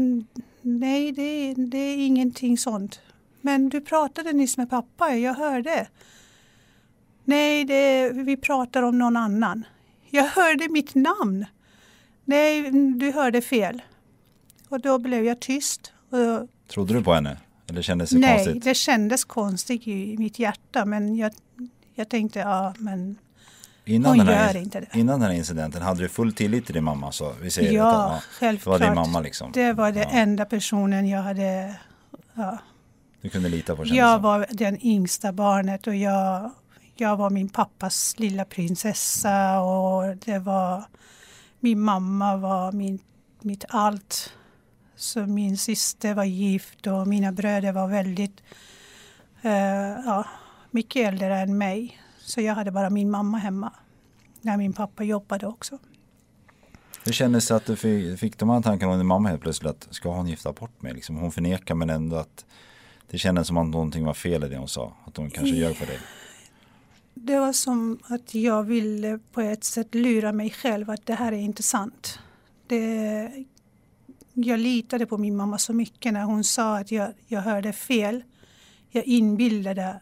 nej 0.62 1.12
det, 1.12 1.54
det 1.58 1.78
är 1.78 2.06
ingenting 2.06 2.58
sånt. 2.58 3.00
Men 3.42 3.70
du 3.70 3.82
pratade 3.82 4.34
nyss 4.34 4.58
med 4.58 4.70
pappa, 4.70 5.10
jag 5.16 5.34
hörde. 5.34 5.88
Nej, 7.24 7.66
det, 7.66 8.10
vi 8.10 8.38
pratar 8.38 8.84
om 8.84 8.98
någon 9.00 9.18
annan. 9.18 9.66
Jag 10.10 10.24
hörde 10.24 10.70
mitt 10.70 10.96
namn. 10.96 11.46
Nej, 12.26 12.72
du 12.96 13.12
hörde 13.12 13.42
fel. 13.42 13.82
Och 14.70 14.82
då 14.82 15.00
blev 15.00 15.26
jag 15.26 15.40
tyst. 15.40 15.92
Och, 16.10 16.48
Trodde 16.68 16.94
du 16.94 17.04
på 17.04 17.14
henne? 17.14 17.38
Eller 17.70 17.82
kändes 17.82 18.10
det 18.10 18.20
nej, 18.20 18.38
konstigt? 18.46 18.64
det 18.64 18.74
kändes 18.76 19.24
konstigt 19.26 19.88
i 19.88 20.18
mitt 20.18 20.40
hjärta. 20.40 20.86
Men 20.86 21.16
jag, 21.16 21.32
jag 21.96 22.10
tänkte, 22.10 22.40
ja 22.40 22.74
men 22.78 23.16
Innan, 23.86 24.10
hon 24.18 24.26
den 24.26 24.36
här, 24.36 24.54
gör 24.54 24.62
inte 24.62 24.80
det. 24.80 25.00
innan 25.00 25.20
den 25.20 25.30
här 25.30 25.38
incidenten, 25.38 25.82
hade 25.82 26.02
du 26.02 26.10
full 26.10 26.34
tillit 26.34 26.66
till 26.66 26.74
din 26.76 26.84
mamma? 26.84 27.12
Så 27.12 27.34
vi 27.42 27.52
säger 27.52 27.72
Ja, 27.72 28.04
att, 28.12 28.22
Det 28.22 28.28
självklart. 28.40 28.80
var 28.80 28.88
din 28.88 28.96
mamma 28.96 29.20
liksom? 29.20 29.52
Det 29.52 29.74
var 29.74 29.92
den 29.92 30.04
Ja. 30.04 30.10
enda 30.10 30.46
personen 30.46 31.08
jag 31.08 31.22
hade. 31.22 31.76
Ja. 32.34 32.58
Du 33.22 33.30
kunde 33.30 33.50
lita 33.50 33.76
på 33.76 33.86
Jag 33.86 34.16
som. 34.16 34.22
var 34.24 34.46
den 34.52 34.86
yngsta 34.86 35.32
barnet 35.32 35.88
och 35.88 35.96
jag, 35.96 36.52
jag 36.96 37.18
var 37.18 37.30
min 37.30 37.50
pappas 37.50 38.16
lilla 38.18 38.46
prinsessa 38.46 39.60
och 39.62 40.18
det 40.18 40.40
var 40.40 40.84
min 41.60 41.80
mamma 41.82 42.38
var 42.38 42.72
min, 42.72 43.00
mitt 43.42 43.66
allt. 43.70 44.34
Så 44.98 45.26
min 45.26 45.58
syster 45.58 46.14
var 46.14 46.24
gift 46.24 46.88
och 46.88 47.08
mina 47.08 47.32
bröder 47.32 47.72
var 47.72 47.88
väldigt 47.88 48.44
eh, 49.42 49.52
ja, 50.06 50.26
mycket 50.72 51.08
äldre 51.08 51.40
än 51.40 51.58
mig. 51.58 52.02
Så 52.20 52.42
jag 52.42 52.56
hade 52.56 52.72
bara 52.72 52.90
min 52.90 53.12
mamma 53.12 53.38
hemma 53.38 53.74
när 54.42 54.58
min 54.58 54.74
pappa 54.74 55.04
jobbade 55.04 55.48
också. 55.48 55.78
Hur 57.06 57.14
kändes 57.14 57.48
det 57.48 57.56
att 57.56 57.66
du 57.66 57.76
fick, 57.76 58.20
fick 58.20 58.38
de 58.38 58.50
här 58.50 58.62
tankarna 58.62 58.92
om 58.92 58.98
din 58.98 59.08
mamma 59.08 59.30
helt 59.30 59.42
plötsligt? 59.42 59.70
Att 59.70 59.88
ska 59.94 60.10
hon 60.10 60.28
gifta 60.28 60.54
bort 60.54 60.82
mig? 60.82 60.94
Liksom, 60.94 61.16
hon 61.16 61.32
förnekar 61.32 61.76
men 61.76 61.90
ändå 61.90 62.16
att 62.16 62.46
det 63.10 63.18
kändes 63.18 63.48
som 63.48 63.58
att 63.58 63.68
någonting 63.68 64.06
var 64.06 64.14
fel 64.14 64.44
i 64.44 64.48
det 64.48 64.58
hon 64.58 64.68
sa. 64.68 64.94
Att 65.06 65.18
hon 65.18 65.30
kanske 65.30 65.56
ljög 65.56 65.76
för 65.76 65.86
dig. 65.86 66.00
Det 67.14 67.40
var 67.40 67.54
som 67.54 68.00
att 68.04 68.36
jag 68.36 68.64
ville 68.64 69.20
på 69.32 69.42
ett 69.42 69.64
sätt 69.64 69.96
lura 69.96 70.32
mig 70.32 70.50
själv 70.50 70.90
att 70.90 71.06
det 71.06 71.14
här 71.14 71.32
är 71.32 71.38
inte 71.38 71.64
sant. 71.64 72.20
Det, 72.68 73.46
jag 74.44 74.60
litade 74.60 75.06
på 75.06 75.18
min 75.18 75.36
mamma 75.36 75.58
så 75.58 75.74
mycket 75.74 76.14
när 76.14 76.24
hon 76.24 76.44
sa 76.44 76.78
att 76.78 76.92
jag, 76.92 77.14
jag 77.28 77.42
hörde 77.42 77.74
fel. 77.74 78.24
Jag 78.90 79.04
inbillade 79.04 80.02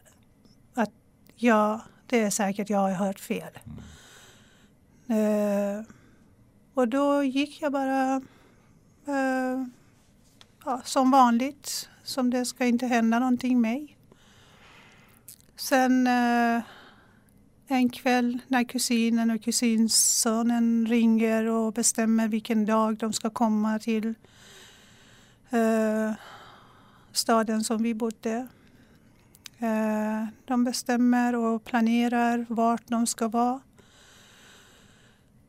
att 0.74 0.90
ja, 1.36 1.80
det 2.06 2.22
är 2.22 2.30
säkert 2.30 2.70
jag 2.70 2.78
har 2.78 2.90
hört 2.90 3.20
fel. 3.20 3.58
Eh, 5.06 5.84
och 6.74 6.88
då 6.88 7.22
gick 7.22 7.62
jag 7.62 7.72
bara 7.72 8.16
eh, 9.06 9.66
ja, 10.64 10.80
som 10.84 11.10
vanligt, 11.10 11.88
som 12.04 12.30
det 12.30 12.44
ska 12.44 12.66
inte 12.66 12.86
hända 12.86 13.18
någonting 13.18 13.60
mig. 13.60 13.96
Sen 15.56 16.06
eh, 16.06 16.62
en 17.68 17.88
kväll 17.88 18.38
när 18.48 18.64
kusinen 18.64 19.30
och 19.30 19.42
kusinsonen 19.42 20.86
ringer 20.86 21.46
och 21.46 21.72
bestämmer 21.72 22.28
vilken 22.28 22.66
dag 22.66 22.96
de 22.96 23.12
ska 23.12 23.30
komma 23.30 23.78
till 23.78 24.14
eh, 25.50 26.12
staden 27.12 27.64
som 27.64 27.82
vi 27.82 27.94
bodde. 27.94 28.46
Eh, 29.58 30.24
de 30.44 30.64
bestämmer 30.64 31.36
och 31.36 31.64
planerar 31.64 32.46
vart 32.48 32.88
de 32.88 33.06
ska 33.06 33.28
vara. 33.28 33.60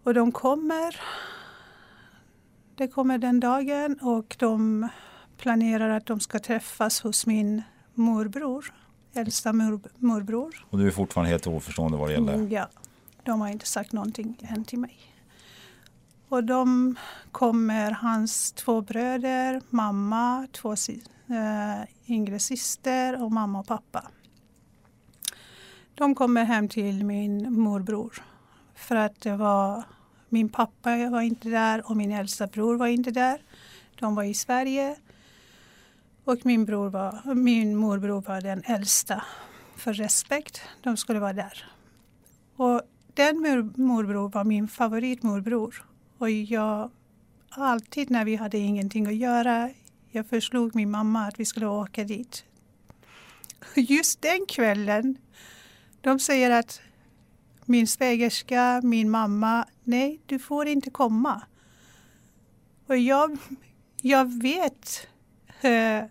Och 0.03 0.13
de 0.13 0.31
kommer. 0.31 1.01
Det 2.75 2.87
kommer 2.87 3.17
den 3.17 3.39
dagen 3.39 3.99
och 4.01 4.35
de 4.39 4.87
planerar 5.37 5.89
att 5.89 6.05
de 6.05 6.19
ska 6.19 6.39
träffas 6.39 7.01
hos 7.01 7.25
min 7.25 7.63
morbror, 7.93 8.73
äldsta 9.17 9.53
mor, 9.53 9.79
morbror. 9.97 10.65
Och 10.69 10.77
du 10.77 10.87
är 10.87 10.91
fortfarande 10.91 11.29
helt 11.31 11.47
oförstående 11.47 11.97
vad 11.97 12.09
det 12.09 12.13
gäller. 12.13 12.33
Mm, 12.33 12.51
Ja, 12.51 12.69
de 13.23 13.41
har 13.41 13.47
inte 13.47 13.65
sagt 13.67 13.93
någonting 13.93 14.37
än 14.41 14.65
till 14.65 14.79
mig. 14.79 14.97
Och 16.29 16.43
de 16.43 16.95
kommer, 17.31 17.91
hans 17.91 18.51
två 18.51 18.81
bröder, 18.81 19.61
mamma, 19.69 20.47
två 20.51 20.71
eh, 20.73 21.87
yngre 22.07 22.39
syster 22.39 23.23
och 23.23 23.31
mamma 23.31 23.59
och 23.59 23.67
pappa. 23.67 24.07
De 25.95 26.15
kommer 26.15 26.43
hem 26.43 26.69
till 26.69 27.05
min 27.05 27.53
morbror. 27.59 28.23
För 28.75 28.95
att 28.95 29.21
det 29.21 29.35
var, 29.35 29.83
min 30.29 30.49
pappa 30.49 31.09
var 31.09 31.21
inte 31.21 31.49
där 31.49 31.89
och 31.89 31.97
min 31.97 32.11
äldsta 32.11 32.47
bror 32.47 32.75
var 32.75 32.87
inte 32.87 33.11
där. 33.11 33.41
De 33.99 34.15
var 34.15 34.23
i 34.23 34.33
Sverige. 34.33 34.95
Och 36.27 36.45
min, 36.45 36.65
bror 36.65 36.89
var, 36.89 37.35
min 37.35 37.75
morbror 37.75 38.21
var 38.21 38.41
den 38.41 38.63
äldsta. 38.65 39.23
För 39.75 39.93
respekt, 39.93 40.61
de 40.83 40.97
skulle 40.97 41.19
vara 41.19 41.33
där. 41.33 41.71
Och 42.55 42.81
den 43.13 43.37
mor- 43.37 43.73
morbror 43.77 44.29
var 44.29 44.43
min 44.43 44.67
favoritmorbror. 44.67 45.85
Och 46.17 46.29
jag, 46.29 46.91
alltid 47.49 48.11
när 48.11 48.25
vi 48.25 48.35
hade 48.35 48.57
ingenting 48.57 49.07
att 49.07 49.15
göra, 49.15 49.69
jag 50.11 50.27
förslog 50.27 50.75
min 50.75 50.91
mamma 50.91 51.27
att 51.27 51.39
vi 51.39 51.45
skulle 51.45 51.67
åka 51.67 52.03
dit. 52.03 52.45
Just 53.75 54.21
den 54.21 54.45
kvällen, 54.47 55.17
de 56.01 56.19
säger 56.19 56.51
att 56.51 56.81
min 57.65 57.87
svägerska, 57.87 58.81
min 58.83 59.09
mamma, 59.09 59.65
nej, 59.83 60.21
du 60.25 60.39
får 60.39 60.67
inte 60.67 60.89
komma. 60.89 61.41
Och 62.87 62.97
jag, 62.97 63.37
jag 64.01 64.41
vet 64.41 65.07
eh, 65.61 66.03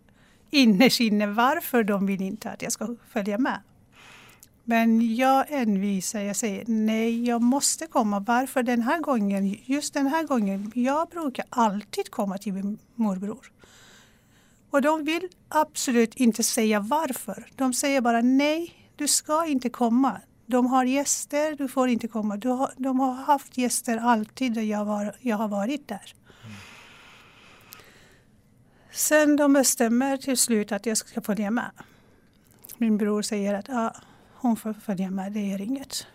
innerst 0.50 1.00
inne 1.00 1.26
varför 1.26 1.84
de 1.84 2.06
vill 2.06 2.22
inte 2.22 2.50
att 2.50 2.62
jag 2.62 2.72
ska 2.72 2.96
följa 3.12 3.38
med. 3.38 3.60
Men 4.64 5.16
jag 5.16 5.44
envisar, 5.48 6.20
jag 6.20 6.36
säger 6.36 6.64
nej, 6.66 7.24
jag 7.24 7.42
måste 7.42 7.86
komma. 7.86 8.20
Varför 8.20 8.62
den 8.62 8.82
här 8.82 9.00
gången? 9.00 9.56
Just 9.64 9.94
den 9.94 10.06
här 10.06 10.24
gången. 10.24 10.72
Jag 10.74 11.08
brukar 11.08 11.44
alltid 11.50 12.10
komma 12.10 12.38
till 12.38 12.52
min 12.52 12.78
morbror. 12.94 13.52
Och 14.70 14.82
de 14.82 15.04
vill 15.04 15.28
absolut 15.48 16.14
inte 16.14 16.42
säga 16.42 16.80
varför. 16.80 17.46
De 17.56 17.72
säger 17.72 18.00
bara 18.00 18.20
nej, 18.20 18.74
du 18.96 19.08
ska 19.08 19.46
inte 19.46 19.68
komma. 19.68 20.20
De 20.46 20.66
har 20.66 20.84
gäster, 20.84 21.56
du 21.56 21.68
får 21.68 21.88
inte 21.88 22.08
komma. 22.08 22.40
Har, 22.44 22.72
de 22.76 23.00
har 23.00 23.12
haft 23.12 23.58
gäster 23.58 23.96
alltid 23.96 24.52
där 24.52 24.62
jag, 24.62 24.84
var, 24.84 25.16
jag 25.20 25.36
har 25.36 25.48
varit 25.48 25.88
där. 25.88 26.14
Sen 28.96 29.36
de 29.36 29.52
bestämmer 29.52 30.16
till 30.16 30.36
slut 30.36 30.72
att 30.72 30.86
jag 30.86 30.96
ska 30.96 31.20
följa 31.20 31.50
med. 31.50 31.70
Min 32.76 32.96
bror 32.96 33.22
säger 33.22 33.54
att 33.54 33.68
ja, 33.68 33.94
hon 34.34 34.56
får 34.56 34.72
följa 34.72 35.10
med, 35.10 35.32
det 35.32 35.46
gör 35.46 35.60
inget. 35.60 36.06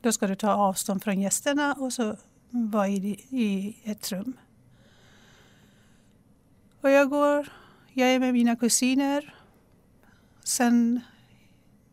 Då 0.00 0.12
ska 0.12 0.26
du 0.26 0.34
ta 0.34 0.52
avstånd 0.52 1.04
från 1.04 1.20
gästerna 1.20 1.74
och 1.74 1.92
så 1.92 2.16
vara 2.50 2.88
i, 2.88 3.24
i 3.30 3.76
ett 3.84 4.12
rum. 4.12 4.32
Och 6.80 6.90
jag 6.90 7.10
går, 7.10 7.52
jag 7.92 8.08
är 8.08 8.18
med 8.18 8.32
mina 8.32 8.56
kusiner. 8.56 9.34
Sen 10.44 11.00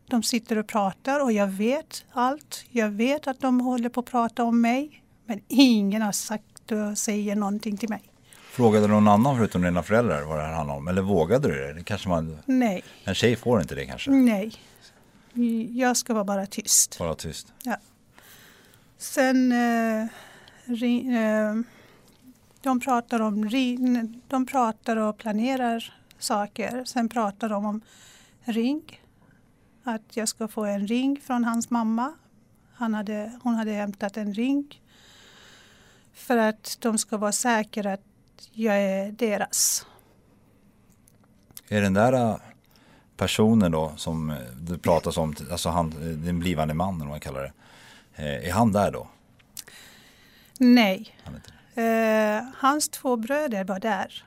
de 0.07 0.23
sitter 0.23 0.57
och 0.57 0.67
pratar 0.67 1.23
och 1.23 1.31
jag 1.31 1.47
vet 1.47 2.05
allt. 2.11 2.65
Jag 2.69 2.89
vet 2.89 3.27
att 3.27 3.39
de 3.39 3.61
håller 3.61 3.89
på 3.89 3.99
att 3.99 4.05
prata 4.05 4.43
om 4.43 4.61
mig. 4.61 5.03
Men 5.25 5.41
ingen 5.47 6.01
har 6.01 6.11
sagt 6.11 6.71
och 6.71 6.97
säger 6.97 7.35
någonting 7.35 7.77
till 7.77 7.89
mig. 7.89 8.14
Frågade 8.55 8.87
någon 8.87 9.07
annan 9.07 9.37
förutom 9.37 9.61
dina 9.61 9.83
föräldrar 9.83 10.23
vad 10.23 10.37
det 10.37 10.43
här 10.43 10.53
handlar 10.53 10.75
om? 10.75 10.87
Eller 10.87 11.01
vågade 11.01 11.47
du 11.47 11.55
det? 11.55 11.73
det 11.73 11.83
kanske 11.83 12.09
man, 12.09 12.37
Nej. 12.45 12.83
En 13.03 13.15
tjej 13.15 13.35
får 13.35 13.61
inte 13.61 13.75
det 13.75 13.85
kanske? 13.85 14.11
Nej. 14.11 14.53
Jag 15.71 15.97
ska 15.97 16.13
vara 16.13 16.23
bara 16.23 16.45
tyst. 16.45 16.99
Bara 16.99 17.15
tyst? 17.15 17.53
Ja. 17.63 17.77
Sen 18.97 19.51
eh, 19.51 20.07
ring, 20.65 21.13
eh, 21.13 21.55
de 22.61 22.79
pratar 22.79 23.19
om 23.19 23.49
de 24.27 24.45
pratar 24.45 24.97
och 24.97 25.17
planerar 25.17 25.93
saker. 26.19 26.83
Sen 26.85 27.09
pratar 27.09 27.49
de 27.49 27.65
om 27.65 27.81
ring. 28.43 29.01
Att 29.83 30.17
jag 30.17 30.27
ska 30.27 30.47
få 30.47 30.65
en 30.65 30.87
ring 30.87 31.21
från 31.23 31.43
hans 31.43 31.69
mamma. 31.69 32.13
Han 32.73 32.93
hade, 32.93 33.39
hon 33.43 33.55
hade 33.55 33.71
hämtat 33.71 34.17
en 34.17 34.33
ring. 34.33 34.81
För 36.13 36.37
att 36.37 36.77
de 36.79 36.97
ska 36.97 37.17
vara 37.17 37.31
säkra 37.31 37.93
att 37.93 38.03
jag 38.53 38.81
är 38.81 39.11
deras. 39.11 39.85
Är 41.67 41.81
den 41.81 41.93
där 41.93 42.13
äh, 42.13 42.35
personen 43.17 43.71
då 43.71 43.93
som 43.97 44.29
äh, 44.29 44.37
du 44.61 44.77
pratar 44.77 45.19
om, 45.19 45.35
alltså 45.51 45.69
han, 45.69 45.89
din 46.23 46.39
blivande 46.39 46.73
man 46.73 46.95
eller 46.95 47.05
vad 47.05 47.09
man 47.09 47.19
kallar 47.19 47.41
det. 47.41 47.53
Äh, 48.15 48.49
är 48.49 48.53
han 48.53 48.71
där 48.71 48.91
då? 48.91 49.07
Nej. 50.59 51.15
Eh, 51.75 52.43
hans 52.57 52.89
två 52.89 53.15
bröder 53.15 53.63
var 53.63 53.79
där. 53.79 54.23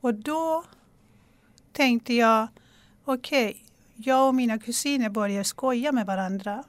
Och 0.00 0.14
då 0.14 0.64
tänkte 1.72 2.14
jag, 2.14 2.48
okej, 3.04 3.48
okay, 3.48 3.60
jag 3.96 4.28
och 4.28 4.34
mina 4.34 4.58
kusiner 4.58 5.08
börjar 5.08 5.42
skoja 5.42 5.92
med 5.92 6.06
varandra. 6.06 6.64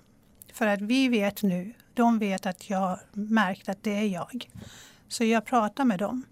För 0.54 0.68
att 0.68 0.82
vi 0.82 1.08
vet 1.08 1.44
nu, 1.44 1.74
de 1.94 2.20
vet 2.20 2.46
att 2.46 2.70
jag 2.70 3.00
märkt 3.14 3.70
att 3.70 3.84
det 3.84 3.96
är 3.96 4.08
jag. 4.08 4.50
Så 5.08 5.24
jag 5.24 5.46
pratar 5.46 5.86
med 5.86 6.00
dem. 6.00 6.24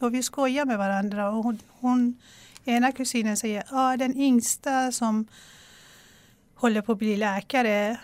Och 0.00 0.14
vi 0.14 0.22
skojar 0.22 0.64
med 0.64 0.78
varandra. 0.78 1.30
Och 1.30 1.44
hon, 1.44 1.58
hon 1.68 2.16
ena 2.64 2.92
kusinen 2.92 3.36
säger, 3.36 3.64
ja 3.70 3.96
den 3.96 4.16
yngsta 4.16 4.92
som 4.92 5.26
håller 6.54 6.82
på 6.82 6.92
att 6.92 6.98
bli 6.98 7.16
läkare, 7.16 7.98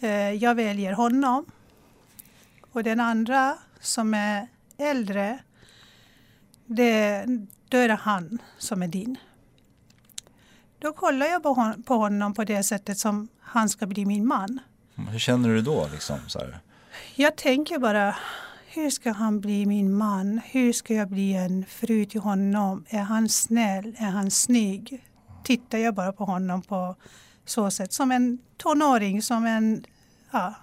eh, 0.00 0.32
jag 0.32 0.54
väljer 0.54 0.92
honom. 0.92 1.44
Och 2.72 2.82
den 2.82 3.00
andra 3.00 3.58
som 3.80 4.14
är 4.14 4.48
äldre, 4.78 5.38
det, 6.66 7.24
då 7.68 7.76
är 7.76 7.88
det 7.88 7.94
han 7.94 8.38
som 8.58 8.82
är 8.82 8.88
din. 8.88 9.16
Då 10.78 10.92
kollar 10.92 11.26
jag 11.26 11.42
på, 11.42 11.48
hon, 11.48 11.82
på 11.82 11.94
honom 11.94 12.34
på 12.34 12.44
det 12.44 12.62
sättet 12.62 12.98
som 12.98 13.28
han 13.40 13.68
ska 13.68 13.86
bli 13.86 14.06
min 14.06 14.26
man. 14.26 14.60
Hur 14.94 15.18
känner 15.18 15.48
du 15.48 15.62
då? 15.62 15.88
Liksom, 15.92 16.18
så 16.26 16.38
här? 16.38 16.58
Jag 17.14 17.36
tänker 17.36 17.78
bara, 17.78 18.16
hur 18.72 18.90
ska 18.90 19.12
han 19.12 19.40
bli 19.40 19.66
min 19.66 19.94
man? 19.94 20.40
Hur 20.44 20.72
ska 20.72 20.94
jag 20.94 21.08
bli 21.08 21.34
en 21.34 21.64
fru 21.68 22.04
till 22.04 22.20
honom? 22.20 22.84
Är 22.88 23.02
han 23.02 23.28
snäll? 23.28 23.96
Är 23.98 24.10
han 24.10 24.30
snygg? 24.30 25.04
Tittar 25.44 25.78
jag 25.78 25.94
bara 25.94 26.12
på 26.12 26.24
honom 26.24 26.62
på 26.62 26.96
så 27.44 27.70
sätt 27.70 27.92
som 27.92 28.12
en 28.12 28.38
tonåring, 28.56 29.22
som 29.22 29.46
en 29.46 29.84
ja, 30.30 30.54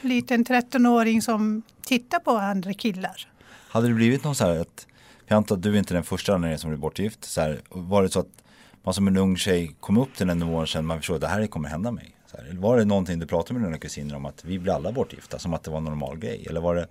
liten 0.00 0.44
13-åring 0.44 1.22
som 1.22 1.62
tittar 1.82 2.18
på 2.18 2.30
andra 2.30 2.74
killar. 2.74 3.28
Hade 3.68 3.88
det 3.88 3.94
blivit 3.94 4.24
någon 4.24 4.34
så 4.34 4.44
här 4.44 4.60
att, 4.60 4.86
jag 5.26 5.36
antar 5.36 5.56
att 5.56 5.62
du 5.62 5.74
är 5.74 5.78
inte 5.78 5.94
den 5.94 6.04
första 6.04 6.38
när 6.38 6.56
som 6.56 6.70
blir 6.70 6.78
bortgift, 6.78 7.24
så 7.24 7.40
här, 7.40 7.60
var 7.68 8.02
det 8.02 8.08
så 8.08 8.20
att 8.20 8.42
man 8.82 8.94
som 8.94 9.08
en 9.08 9.16
ung 9.16 9.36
tjej 9.36 9.76
kom 9.80 9.98
upp 9.98 10.16
till 10.16 10.26
den 10.26 10.38
nivån 10.38 10.62
och 10.62 10.68
kände 10.68 10.88
man 10.88 10.98
förstår 10.98 11.14
att 11.14 11.20
det 11.20 11.28
här 11.28 11.46
kommer 11.46 11.68
hända 11.68 11.90
mig? 11.90 12.14
Så 12.30 12.36
här, 12.36 12.52
var 12.52 12.76
det 12.76 12.84
någonting 12.84 13.18
du 13.18 13.26
pratade 13.26 13.60
med 13.60 13.68
dina 13.68 13.78
kusiner 13.78 14.16
om 14.16 14.26
att 14.26 14.44
vi 14.44 14.58
blir 14.58 14.72
alla 14.72 14.92
bortgifta, 14.92 15.38
som 15.38 15.54
att 15.54 15.62
det 15.62 15.70
var 15.70 15.78
en 15.78 15.84
normal 15.84 16.18
grej? 16.18 16.46
Eller 16.50 16.60
var 16.60 16.74
det 16.74 16.86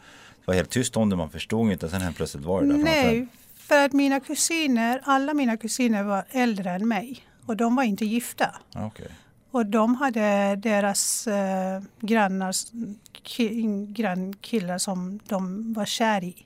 var 0.48 0.54
helt 0.54 0.70
tyst 0.70 0.98
om 0.98 1.10
det, 1.10 1.16
man 1.16 1.30
förstod 1.30 1.72
inte, 1.72 1.90
sen 1.90 2.02
helt 2.02 2.16
plötsligt 2.16 2.46
var 2.46 2.62
det 2.62 2.68
där 2.68 2.78
Nej, 2.84 3.28
för 3.56 3.86
att 3.86 3.94
mina 3.94 4.20
kusiner, 4.20 5.02
alla 5.04 5.34
mina 5.34 5.58
kusiner 5.58 6.04
var 6.04 6.26
äldre 6.30 6.72
än 6.72 6.88
mig 6.88 7.22
och 7.46 7.58
de 7.58 7.76
var 7.76 7.84
inte 7.84 8.06
gifta. 8.06 8.56
Okay. 8.76 9.08
Och 9.52 9.66
de 9.66 9.96
hade 9.96 10.56
deras 10.56 11.28
eh, 11.28 11.82
grannar, 12.00 12.54
ki, 13.24 13.66
grannkillar 13.90 14.78
som 14.78 15.20
de 15.28 15.74
var 15.74 15.86
kär 15.86 16.24
i. 16.24 16.46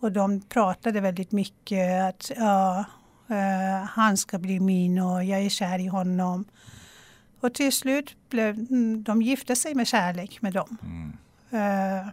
Och 0.00 0.12
de 0.12 0.40
pratade 0.40 1.00
väldigt 1.00 1.32
mycket 1.32 2.02
att 2.02 2.30
ja, 2.36 2.84
eh, 3.28 3.84
han 3.88 4.16
ska 4.16 4.38
bli 4.38 4.60
min 4.60 4.98
och 4.98 5.24
jag 5.24 5.40
är 5.40 5.48
kär 5.48 5.78
i 5.78 5.86
honom. 5.86 6.44
Och 7.40 7.54
till 7.54 7.72
slut 7.72 8.16
blev 8.30 8.58
mm, 8.58 9.02
de 9.02 9.22
gifte 9.22 9.56
sig 9.56 9.74
med 9.74 9.86
kärlek 9.86 10.42
med 10.42 10.52
dem. 10.52 10.78
Mm. 10.82 11.12
Eh, 11.50 12.08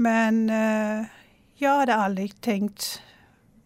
men 0.00 0.50
eh, 0.50 1.06
jag 1.54 1.78
hade 1.78 1.94
aldrig 1.94 2.40
tänkt 2.40 3.02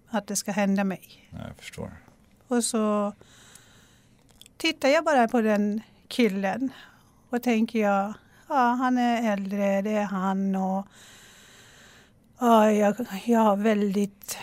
att 0.08 0.26
det 0.26 0.36
ska 0.36 0.52
hända 0.52 0.84
mig. 0.84 1.28
Nej, 1.30 1.42
jag 1.46 1.56
förstår. 1.56 1.90
Och 2.48 2.64
så 2.64 3.12
tittar 4.56 4.88
jag 4.88 5.04
bara 5.04 5.28
på 5.28 5.40
den 5.40 5.80
killen 6.08 6.72
och 7.30 7.42
tänker 7.42 7.78
jag, 7.78 8.14
ja 8.48 8.68
han 8.68 8.98
är 8.98 9.32
äldre, 9.32 9.82
det 9.82 9.90
är 9.90 10.04
han 10.04 10.56
och 10.56 10.86
ja, 12.38 12.70
jag, 12.70 13.06
jag 13.24 13.40
har 13.40 13.56
väldigt, 13.56 14.38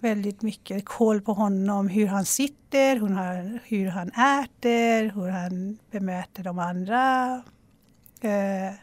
väldigt 0.00 0.42
mycket 0.42 0.84
koll 0.84 1.20
på 1.20 1.32
honom, 1.32 1.88
hur 1.88 2.06
han 2.06 2.24
sitter, 2.24 2.96
hur 2.96 3.08
han, 3.08 3.58
hur 3.64 3.86
han 3.86 4.08
äter, 4.08 5.14
hur 5.14 5.28
han 5.28 5.78
bemöter 5.90 6.42
de 6.42 6.58
andra. 6.58 7.32
Eh, 8.20 8.74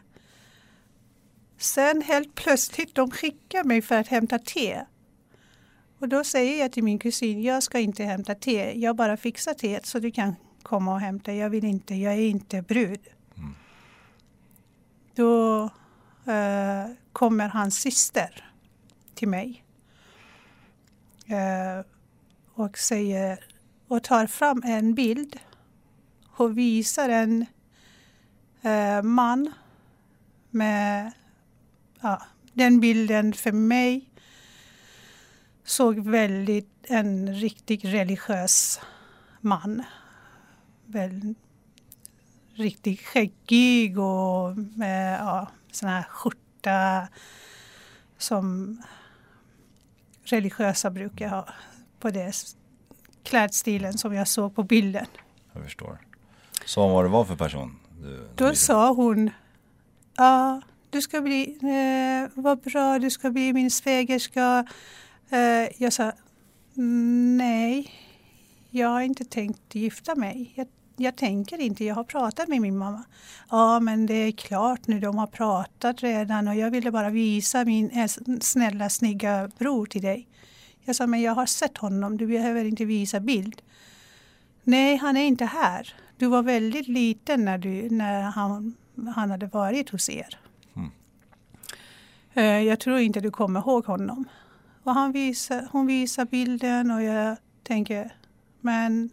sen 1.57 2.01
helt 2.01 2.35
plötsligt, 2.35 2.95
de 2.95 3.11
skickar 3.11 3.63
mig 3.63 3.81
för 3.81 3.95
att 3.95 4.07
hämta 4.07 4.39
te. 4.39 4.85
Och 5.99 6.09
då 6.09 6.23
säger 6.23 6.59
jag 6.59 6.71
till 6.71 6.83
min 6.83 6.99
kusin, 6.99 7.43
jag 7.43 7.63
ska 7.63 7.79
inte 7.79 8.03
hämta 8.03 8.35
te, 8.35 8.79
jag 8.79 8.95
bara 8.95 9.17
fixar 9.17 9.53
teet 9.53 9.85
så 9.85 9.99
du 9.99 10.11
kan 10.11 10.35
komma 10.63 10.93
och 10.93 10.99
hämta. 10.99 11.33
Jag 11.33 11.49
vill 11.49 11.65
inte, 11.65 11.95
jag 11.95 12.13
är 12.13 12.27
inte 12.27 12.61
brud. 12.61 13.07
Mm. 13.37 13.55
Då 15.15 15.63
eh, 16.25 16.91
kommer 17.11 17.47
hans 17.47 17.79
syster 17.79 18.51
till 19.15 19.27
mig. 19.27 19.63
Eh, 21.27 21.85
och 22.53 22.77
säger 22.77 23.39
och 23.87 24.03
tar 24.03 24.27
fram 24.27 24.61
en 24.65 24.95
bild 24.95 25.39
och 26.27 26.57
visar 26.57 27.09
en 27.09 27.45
eh, 28.61 29.01
man 29.01 29.53
med 30.49 31.11
ja, 32.01 32.21
den 32.53 32.79
bilden 32.79 33.33
för 33.33 33.51
mig 33.51 34.09
såg 35.63 35.99
väldigt 35.99 36.69
en 36.87 37.33
riktigt 37.33 37.85
religiös 37.85 38.79
man 39.41 39.83
väl 40.85 41.35
riktigt 42.53 43.01
skäggig 43.01 43.99
och 43.99 44.57
med 44.57 45.19
ja, 45.19 45.47
sån 45.71 45.89
här 45.89 46.03
skjorta 46.03 47.07
som 48.17 48.77
religiösa 50.23 50.89
brukar 50.89 51.29
ha 51.29 51.47
på 51.99 52.09
det 52.09 52.33
klädstilen 53.23 53.97
som 53.97 54.13
jag 54.13 54.27
såg 54.27 54.55
på 54.55 54.63
bilden. 54.63 55.05
Jag 55.53 55.63
förstår. 55.63 55.99
Så 56.65 56.87
vad 56.87 57.05
det 57.05 57.09
var 57.09 57.25
för 57.25 57.35
person? 57.35 57.79
Du, 58.01 58.29
Då 58.35 58.53
sa 58.55 58.93
hon, 58.93 59.29
ja, 60.15 60.61
du 60.89 61.01
ska 61.01 61.21
bli, 61.21 61.57
eh, 61.61 62.31
vad 62.33 62.59
bra, 62.59 62.99
du 62.99 63.09
ska 63.09 63.29
bli 63.29 63.53
min 63.53 63.71
svägerska. 63.71 64.65
Eh, 65.29 65.83
jag 65.83 65.93
sa, 65.93 66.11
nej, 67.37 67.91
jag 68.69 68.87
har 68.87 69.01
inte 69.01 69.25
tänkt 69.25 69.75
gifta 69.75 70.15
mig. 70.15 70.51
Jag, 70.55 70.67
jag 70.97 71.15
tänker 71.15 71.61
inte, 71.61 71.85
jag 71.85 71.95
har 71.95 72.03
pratat 72.03 72.47
med 72.47 72.61
min 72.61 72.77
mamma. 72.77 73.03
Ja, 73.49 73.79
men 73.79 74.05
det 74.05 74.13
är 74.13 74.31
klart 74.31 74.87
nu, 74.87 74.99
de 74.99 75.17
har 75.17 75.27
pratat 75.27 76.03
redan 76.03 76.47
och 76.47 76.55
jag 76.55 76.71
ville 76.71 76.91
bara 76.91 77.09
visa 77.09 77.65
min 77.65 77.89
eh, 77.89 78.09
snälla, 78.41 78.89
snygga 78.89 79.51
bror 79.57 79.85
till 79.85 80.01
dig. 80.01 80.27
Jag 80.85 80.95
sa, 80.95 81.07
men 81.07 81.21
jag 81.21 81.35
har 81.35 81.45
sett 81.45 81.77
honom, 81.77 82.17
du 82.17 82.27
behöver 82.27 82.65
inte 82.65 82.85
visa 82.85 83.19
bild. 83.19 83.61
Nej, 84.63 84.95
han 84.95 85.17
är 85.17 85.25
inte 85.25 85.45
här. 85.45 85.95
Du 86.17 86.27
var 86.27 86.43
väldigt 86.43 86.87
liten 86.87 87.45
när, 87.45 87.57
du, 87.57 87.89
när 87.89 88.21
han, 88.21 88.75
han 89.15 89.31
hade 89.31 89.45
varit 89.45 89.89
hos 89.89 90.09
er. 90.09 90.39
Eh, 92.37 92.61
jag 92.61 92.79
tror 92.79 92.99
inte 92.99 93.19
du 93.19 93.31
kommer 93.31 93.59
ihåg 93.59 93.85
honom. 93.85 94.25
Och 94.83 94.93
han 94.93 95.11
visar, 95.11 95.67
hon 95.71 95.87
visar 95.87 96.25
bilden 96.25 96.91
och 96.91 97.03
jag 97.03 97.37
tänker, 97.63 98.15
men 98.61 99.09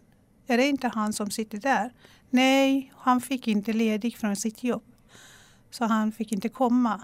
är 0.47 0.57
det 0.57 0.67
inte 0.67 0.87
han 0.87 1.13
som 1.13 1.31
sitter 1.31 1.57
där? 1.57 1.93
Nej, 2.29 2.93
han 2.97 3.21
fick 3.21 3.47
inte 3.47 3.73
ledigt 3.73 4.17
från 4.17 4.35
sitt 4.35 4.63
jobb. 4.63 4.83
Så 5.69 5.85
han 5.85 6.11
fick 6.11 6.31
inte 6.31 6.49
komma. 6.49 7.01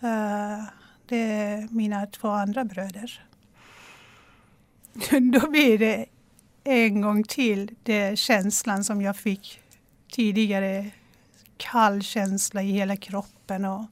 Eh, 0.00 0.64
det 1.06 1.32
är 1.32 1.68
mina 1.70 2.06
två 2.06 2.28
andra 2.28 2.64
bröder. 2.64 3.24
Då 5.32 5.50
blir 5.50 5.78
det 5.78 6.06
en 6.64 7.00
gång 7.00 7.24
till 7.24 7.74
den 7.82 8.16
känslan 8.16 8.84
som 8.84 9.02
jag 9.02 9.16
fick 9.16 9.60
tidigare. 10.12 10.90
Kall 11.56 12.02
känsla 12.02 12.62
i 12.62 12.72
hela 12.72 12.96
kroppen. 12.96 13.64
Och 13.64 13.84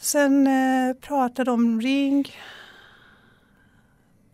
Sen 0.00 0.46
eh, 0.46 0.96
pratar 1.00 1.44
de 1.44 1.54
om 1.54 1.80
ring. 1.80 2.36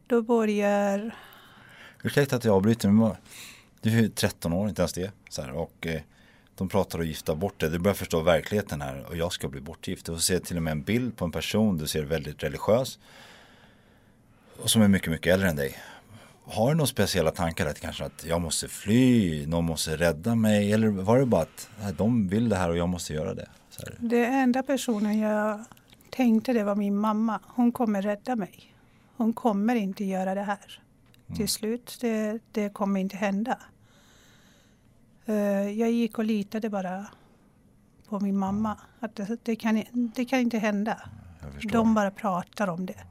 Då 0.06 0.22
börjar... 0.22 1.14
Ursäkta 2.02 2.36
att 2.36 2.44
jag 2.44 2.54
avbryter 2.54 2.88
men 2.88 3.14
du 3.80 4.04
är 4.04 4.08
13 4.08 4.52
år, 4.52 4.68
inte 4.68 4.82
ens 4.82 4.92
det. 4.92 5.10
Så 5.28 5.42
här, 5.42 5.52
och 5.52 5.86
eh, 5.86 6.00
de 6.56 6.68
pratar 6.68 6.98
om 6.98 7.02
att 7.02 7.08
gifta 7.08 7.34
bort 7.34 7.60
dig. 7.60 7.70
Du 7.70 7.78
börjar 7.78 7.94
förstå 7.94 8.20
verkligheten 8.20 8.80
här 8.80 9.04
och 9.08 9.16
jag 9.16 9.32
ska 9.32 9.48
bli 9.48 9.60
bortgift. 9.60 10.08
Och 10.08 10.22
ser 10.22 10.38
till 10.38 10.56
och 10.56 10.62
med 10.62 10.70
en 10.70 10.82
bild 10.82 11.16
på 11.16 11.24
en 11.24 11.32
person, 11.32 11.78
du 11.78 11.86
ser 11.86 12.02
väldigt 12.02 12.42
religiös. 12.42 12.98
Och 14.62 14.70
som 14.70 14.82
är 14.82 14.88
mycket, 14.88 15.10
mycket 15.10 15.32
äldre 15.32 15.48
än 15.48 15.56
dig. 15.56 15.78
Har 16.44 16.68
du 16.68 16.74
några 16.74 16.86
speciella 16.86 17.30
tankar 17.30 17.66
att 17.66 17.80
kanske 17.80 18.04
att 18.04 18.24
jag 18.24 18.40
måste 18.40 18.68
fly, 18.68 19.46
någon 19.46 19.64
måste 19.64 19.96
rädda 19.96 20.34
mig? 20.34 20.72
Eller 20.72 20.88
var 20.88 21.18
det 21.18 21.26
bara 21.26 21.42
att 21.42 21.68
nej, 21.82 21.94
de 21.98 22.28
vill 22.28 22.48
det 22.48 22.56
här 22.56 22.70
och 22.70 22.76
jag 22.76 22.88
måste 22.88 23.14
göra 23.14 23.34
det? 23.34 23.48
Så 23.76 23.86
här. 23.86 23.96
Det 24.00 24.26
enda 24.26 24.62
personen 24.62 25.18
jag 25.18 25.64
tänkte 26.10 26.52
det 26.52 26.64
var 26.64 26.74
min 26.74 26.96
mamma. 26.96 27.40
Hon 27.46 27.72
kommer 27.72 28.02
rädda 28.02 28.36
mig. 28.36 28.74
Hon 29.16 29.32
kommer 29.32 29.74
inte 29.74 30.04
göra 30.04 30.34
det 30.34 30.42
här. 30.42 30.80
Till 31.36 31.48
slut, 31.48 31.98
det, 32.00 32.38
det 32.52 32.68
kommer 32.68 33.00
inte 33.00 33.16
hända. 33.16 33.58
Eh, 35.26 35.70
jag 35.70 35.90
gick 35.90 36.18
och 36.18 36.24
litade 36.24 36.70
bara 36.70 37.06
på 38.08 38.20
min 38.20 38.36
mamma. 38.36 38.78
Att 39.00 39.14
det, 39.14 39.38
det, 39.42 39.56
kan, 39.56 39.84
det 39.92 40.24
kan 40.24 40.38
inte 40.38 40.58
hända. 40.58 41.00
Förstår. 41.54 41.70
De 41.70 41.94
bara 41.94 42.10
pratar 42.10 42.68
om 42.68 42.86
det. 42.86 43.04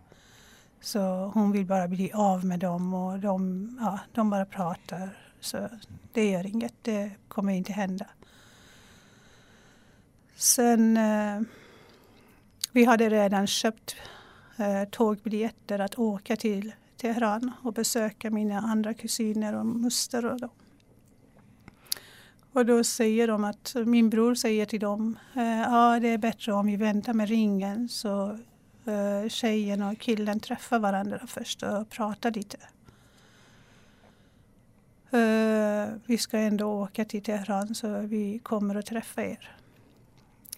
Så 0.82 1.32
hon 1.34 1.51
vill 1.51 1.65
bara 1.65 1.88
bli 1.88 2.12
av 2.13 2.45
med 2.45 2.60
dem 2.60 2.93
och 2.93 3.19
de, 3.19 3.69
ja, 3.82 3.99
de 4.13 4.30
bara 4.30 4.45
pratar. 4.45 5.10
Så 5.39 5.69
det 6.13 6.30
gör 6.30 6.45
inget, 6.45 6.73
det 6.82 7.12
kommer 7.28 7.54
inte 7.54 7.73
hända. 7.73 8.06
Sen, 10.38 10.98
eh, 10.98 11.41
vi 12.71 12.86
hade 12.86 13.10
redan 13.10 13.48
köpt 13.48 13.95
eh, 14.58 14.89
tågbiljetter 14.89 15.80
att 15.80 16.00
åka 16.00 16.36
till 16.36 16.74
Teheran 16.98 17.52
och 17.63 17.74
besöka 17.74 18.32
mina 18.32 18.60
andra 18.60 18.93
kusiner 18.93 19.56
och 19.56 19.65
moster 19.65 20.26
och 20.26 20.39
dem. 20.39 20.50
Och 22.52 22.65
då 22.65 22.84
säger 22.84 23.28
de 23.28 23.43
att, 23.43 23.76
min 23.86 24.10
bror 24.10 24.36
säger 24.36 24.65
till 24.65 24.80
dem, 24.80 25.19
eh, 25.36 25.62
ja 25.62 26.00
det 26.02 26.08
är 26.08 26.17
bättre 26.17 26.54
om 26.54 26.65
vi 26.65 26.76
väntar 26.76 27.13
med 27.13 27.30
ringen 27.30 27.89
så 27.89 28.39
eh, 28.86 29.30
tjejen 29.30 29.82
och 29.82 30.00
killen 30.00 30.39
träffar 30.39 30.80
varandra 30.80 31.19
först 31.28 31.63
och 31.63 31.89
pratar 31.89 32.32
lite. 32.32 32.58
Eh, 35.12 35.95
vi 36.06 36.17
ska 36.17 36.38
ändå 36.38 36.65
åka 36.65 37.06
till 37.06 37.24
Teheran 37.24 37.76
så 37.76 38.00
vi 38.00 38.39
kommer 38.39 38.76
att 38.76 38.86
träffa 38.86 39.24
er. 39.24 39.56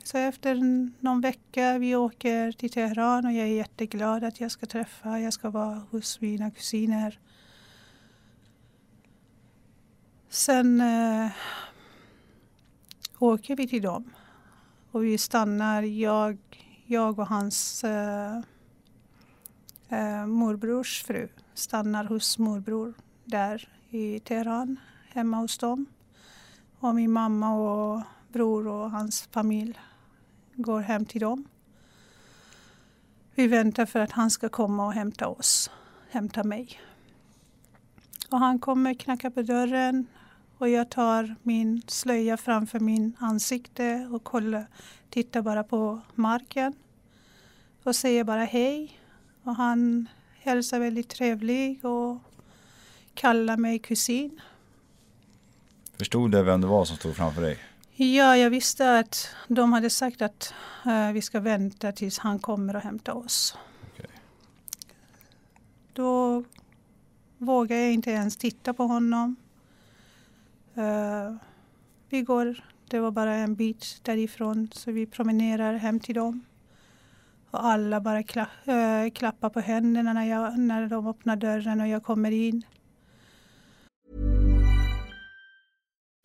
Så 0.07 0.17
efter 0.17 0.55
någon 1.03 1.21
vecka 1.21 1.77
vi 1.77 1.95
åker 1.95 2.51
till 2.51 2.71
Teheran 2.71 3.25
och 3.25 3.31
jag 3.31 3.47
är 3.47 3.53
jätteglad 3.53 4.23
att 4.23 4.39
jag 4.39 4.51
ska 4.51 4.65
träffa, 4.65 5.19
jag 5.19 5.33
ska 5.33 5.49
vara 5.49 5.81
hos 5.91 6.21
mina 6.21 6.51
kusiner. 6.51 7.19
Sen 10.29 10.81
eh, 10.81 11.31
åker 13.19 13.55
vi 13.55 13.67
till 13.67 13.81
dem 13.81 14.13
och 14.91 15.03
vi 15.03 15.17
stannar, 15.17 15.83
jag, 15.83 16.37
jag 16.85 17.19
och 17.19 17.27
hans 17.27 17.83
eh, 17.83 18.37
eh, 19.89 20.25
morbrors 20.25 21.03
fru 21.03 21.29
stannar 21.53 22.03
hos 22.03 22.37
morbror 22.37 22.93
där 23.25 23.69
i 23.89 24.19
Teheran, 24.19 24.79
hemma 25.09 25.37
hos 25.37 25.57
dem. 25.57 25.85
Och 26.79 26.95
min 26.95 27.11
mamma 27.11 27.53
och 27.53 28.01
bror 28.31 28.67
och 28.67 28.91
hans 28.91 29.21
familj 29.31 29.79
går 30.57 30.81
hem 30.81 31.05
till 31.05 31.21
dem. 31.21 31.47
Vi 33.35 33.47
väntar 33.47 33.85
för 33.85 33.99
att 33.99 34.11
han 34.11 34.31
ska 34.31 34.49
komma 34.49 34.85
och 34.85 34.93
hämta 34.93 35.27
oss, 35.27 35.71
hämta 36.09 36.43
mig. 36.43 36.79
Och 38.29 38.39
han 38.39 38.59
kommer 38.59 38.93
knacka 38.93 39.31
på 39.31 39.41
dörren 39.41 40.07
och 40.57 40.69
jag 40.69 40.89
tar 40.89 41.35
min 41.43 41.81
slöja 41.87 42.37
framför 42.37 42.79
min 42.79 43.15
ansikte 43.19 44.09
och 44.11 44.23
kollar, 44.23 44.65
tittar 45.09 45.41
bara 45.41 45.63
på 45.63 46.01
marken 46.15 46.73
och 47.83 47.95
säger 47.95 48.23
bara 48.23 48.43
hej. 48.43 48.99
Och 49.43 49.55
han 49.55 50.09
hälsar 50.39 50.79
väldigt 50.79 51.09
trevlig 51.09 51.85
och 51.85 52.17
kallar 53.13 53.57
mig 53.57 53.79
kusin. 53.79 54.41
Förstod 55.97 56.31
du 56.31 56.43
vem 56.43 56.61
det 56.61 56.67
var 56.67 56.85
som 56.85 56.97
stod 56.97 57.15
framför 57.15 57.41
dig? 57.41 57.57
Ja, 57.99 58.37
jag 58.37 58.49
visste 58.49 58.99
att 58.99 59.29
de 59.47 59.73
hade 59.73 59.89
sagt 59.89 60.21
att 60.21 60.53
eh, 60.85 61.11
vi 61.11 61.21
ska 61.21 61.39
vänta 61.39 61.91
tills 61.91 62.19
han 62.19 62.39
kommer 62.39 62.75
och 62.75 62.81
hämtar 62.81 63.13
oss. 63.13 63.57
Okej. 63.93 64.09
Då 65.93 66.43
vågar 67.37 67.77
jag 67.77 67.93
inte 67.93 68.11
ens 68.11 68.37
titta 68.37 68.73
på 68.73 68.83
honom. 68.83 69.35
Eh, 70.75 71.35
vi 72.09 72.21
går, 72.21 72.63
det 72.87 72.99
var 72.99 73.11
bara 73.11 73.35
en 73.35 73.55
bit 73.55 73.99
därifrån, 74.01 74.69
så 74.73 74.91
vi 74.91 75.05
promenerar 75.05 75.73
hem 75.73 75.99
till 75.99 76.15
dem. 76.15 76.45
Och 77.51 77.65
alla 77.65 78.01
bara 78.01 78.23
kla, 78.23 78.47
eh, 78.65 79.09
klappar 79.09 79.49
på 79.49 79.59
händerna 79.59 80.13
när, 80.13 80.25
jag, 80.25 80.59
när 80.59 80.87
de 80.87 81.07
öppnar 81.07 81.35
dörren 81.35 81.81
och 81.81 81.87
jag 81.87 82.03
kommer 82.03 82.31
in. 82.31 82.63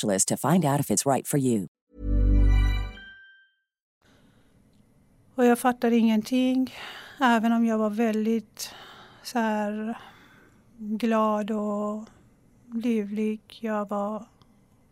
to 0.00 0.36
find 0.36 0.64
out 0.64 0.80
if 0.80 0.90
it's 0.90 1.06
right 1.06 1.28
for 1.28 1.38
you. 1.38 1.66
Och 5.34 5.44
jag 5.44 5.58
fattade 5.58 5.96
ingenting. 5.96 6.74
Även 7.20 7.52
om 7.52 7.66
jag 7.66 7.78
var 7.78 7.90
väldigt 7.90 8.74
så 9.22 9.38
här, 9.38 9.98
glad 10.76 11.50
och 11.50 12.04
livlig. 12.74 13.40
Jag 13.60 13.88
var 13.88 14.26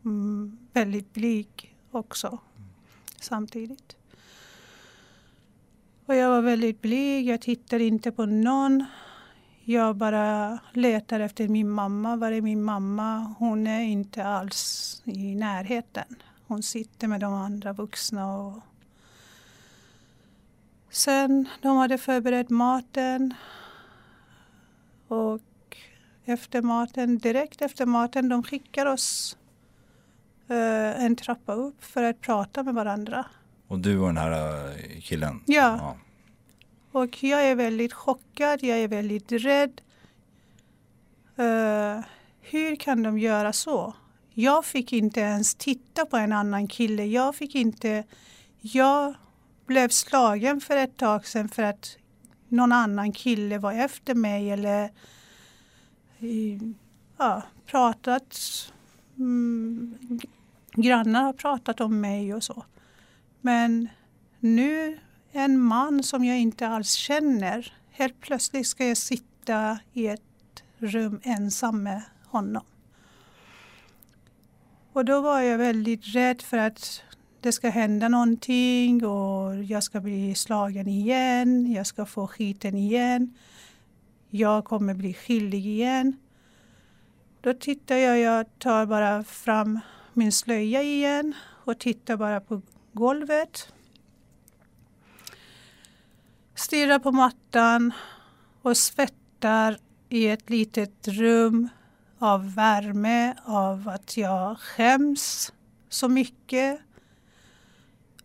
mm, 0.04 0.58
väldigt 0.72 1.12
blyg 1.12 1.76
också 1.90 2.38
samtidigt. 3.20 3.96
Och 6.06 6.14
jag 6.14 6.28
var 6.28 6.42
väldigt 6.42 6.82
blyg. 6.82 7.26
Jag 7.26 7.40
tittade 7.40 7.84
inte 7.84 8.12
på 8.12 8.26
någon. 8.26 8.84
Jag 9.64 9.96
bara 9.96 10.58
letar 10.72 11.20
efter 11.20 11.48
min 11.48 11.70
mamma. 11.70 12.16
Var 12.16 12.32
är 12.32 12.40
min 12.40 12.62
mamma? 12.62 13.34
Hon 13.38 13.66
är 13.66 13.80
inte 13.80 14.24
alls 14.24 15.02
i 15.04 15.34
närheten. 15.34 16.16
Hon 16.46 16.62
sitter 16.62 17.08
med 17.08 17.20
de 17.20 17.34
andra 17.34 17.72
vuxna. 17.72 18.36
Och 18.36 18.58
Sen 20.90 21.48
de 21.62 21.76
hade 21.76 21.98
förberett 21.98 22.50
maten. 22.50 23.34
Och 25.08 25.40
efter 26.24 26.62
maten, 26.62 27.18
direkt 27.18 27.62
efter 27.62 27.86
maten, 27.86 28.28
de 28.28 28.42
skickar 28.42 28.86
oss 28.86 29.36
eh, 30.48 31.04
en 31.04 31.16
trappa 31.16 31.52
upp 31.52 31.84
för 31.84 32.02
att 32.02 32.20
prata 32.20 32.62
med 32.62 32.74
varandra. 32.74 33.26
Och 33.68 33.78
du 33.78 33.98
och 33.98 34.06
den 34.06 34.16
här 34.16 34.68
eh, 34.68 35.00
killen? 35.00 35.42
Ja. 35.46 35.96
Och 36.92 37.22
jag 37.22 37.44
är 37.44 37.54
väldigt 37.54 37.92
chockad, 37.92 38.62
jag 38.62 38.78
är 38.78 38.88
väldigt 38.88 39.32
rädd. 39.32 39.80
Uh, 41.38 42.04
hur 42.40 42.76
kan 42.76 43.02
de 43.02 43.18
göra 43.18 43.52
så? 43.52 43.94
Jag 44.34 44.64
fick 44.64 44.92
inte 44.92 45.20
ens 45.20 45.54
titta 45.54 46.06
på 46.06 46.16
en 46.16 46.32
annan 46.32 46.68
kille. 46.68 47.04
Jag 47.04 47.34
fick 47.34 47.54
inte... 47.54 48.04
Jag 48.60 49.14
blev 49.66 49.88
slagen 49.88 50.60
för 50.60 50.76
ett 50.76 50.96
tag 50.96 51.26
sedan 51.26 51.48
för 51.48 51.62
att 51.62 51.96
någon 52.48 52.72
annan 52.72 53.12
kille 53.12 53.58
var 53.58 53.72
efter 53.72 54.14
mig 54.14 54.50
eller 54.50 54.84
eh, 56.18 56.62
ja, 57.16 57.42
pratat. 57.66 58.38
Mm, 59.18 59.98
grannar 60.72 61.22
har 61.22 61.32
pratat 61.32 61.80
om 61.80 62.00
mig 62.00 62.34
och 62.34 62.42
så. 62.42 62.64
Men 63.40 63.88
nu 64.38 64.98
en 65.32 65.60
man 65.60 66.02
som 66.02 66.24
jag 66.24 66.38
inte 66.38 66.68
alls 66.68 66.92
känner. 66.92 67.74
Helt 67.90 68.20
plötsligt 68.20 68.66
ska 68.66 68.86
jag 68.86 68.96
sitta 68.96 69.78
i 69.92 70.06
ett 70.06 70.62
rum 70.78 71.20
ensam 71.22 71.82
med 71.82 72.02
honom. 72.26 72.64
Och 74.92 75.04
då 75.04 75.20
var 75.20 75.40
jag 75.40 75.58
väldigt 75.58 76.06
rädd 76.06 76.42
för 76.42 76.58
att 76.58 77.02
det 77.40 77.52
ska 77.52 77.68
hända 77.68 78.08
någonting 78.08 79.06
och 79.06 79.64
jag 79.64 79.82
ska 79.82 80.00
bli 80.00 80.34
slagen 80.34 80.88
igen. 80.88 81.72
Jag 81.72 81.86
ska 81.86 82.06
få 82.06 82.26
skiten 82.26 82.74
igen. 82.74 83.34
Jag 84.30 84.64
kommer 84.64 84.94
bli 84.94 85.14
skyldig 85.14 85.66
igen. 85.66 86.16
Då 87.40 87.54
tittar 87.54 87.96
jag, 87.96 88.18
jag 88.18 88.58
tar 88.58 88.86
bara 88.86 89.24
fram 89.24 89.80
min 90.12 90.32
slöja 90.32 90.82
igen 90.82 91.34
och 91.46 91.78
tittar 91.78 92.16
bara 92.16 92.40
på 92.40 92.62
golvet. 92.92 93.72
Stirrar 96.60 96.98
på 96.98 97.12
mattan 97.12 97.92
och 98.62 98.76
svettar 98.76 99.78
i 100.08 100.28
ett 100.28 100.50
litet 100.50 101.08
rum 101.08 101.68
av 102.18 102.54
värme, 102.54 103.34
av 103.44 103.88
att 103.88 104.16
jag 104.16 104.58
skäms 104.58 105.52
så 105.88 106.08
mycket. 106.08 106.80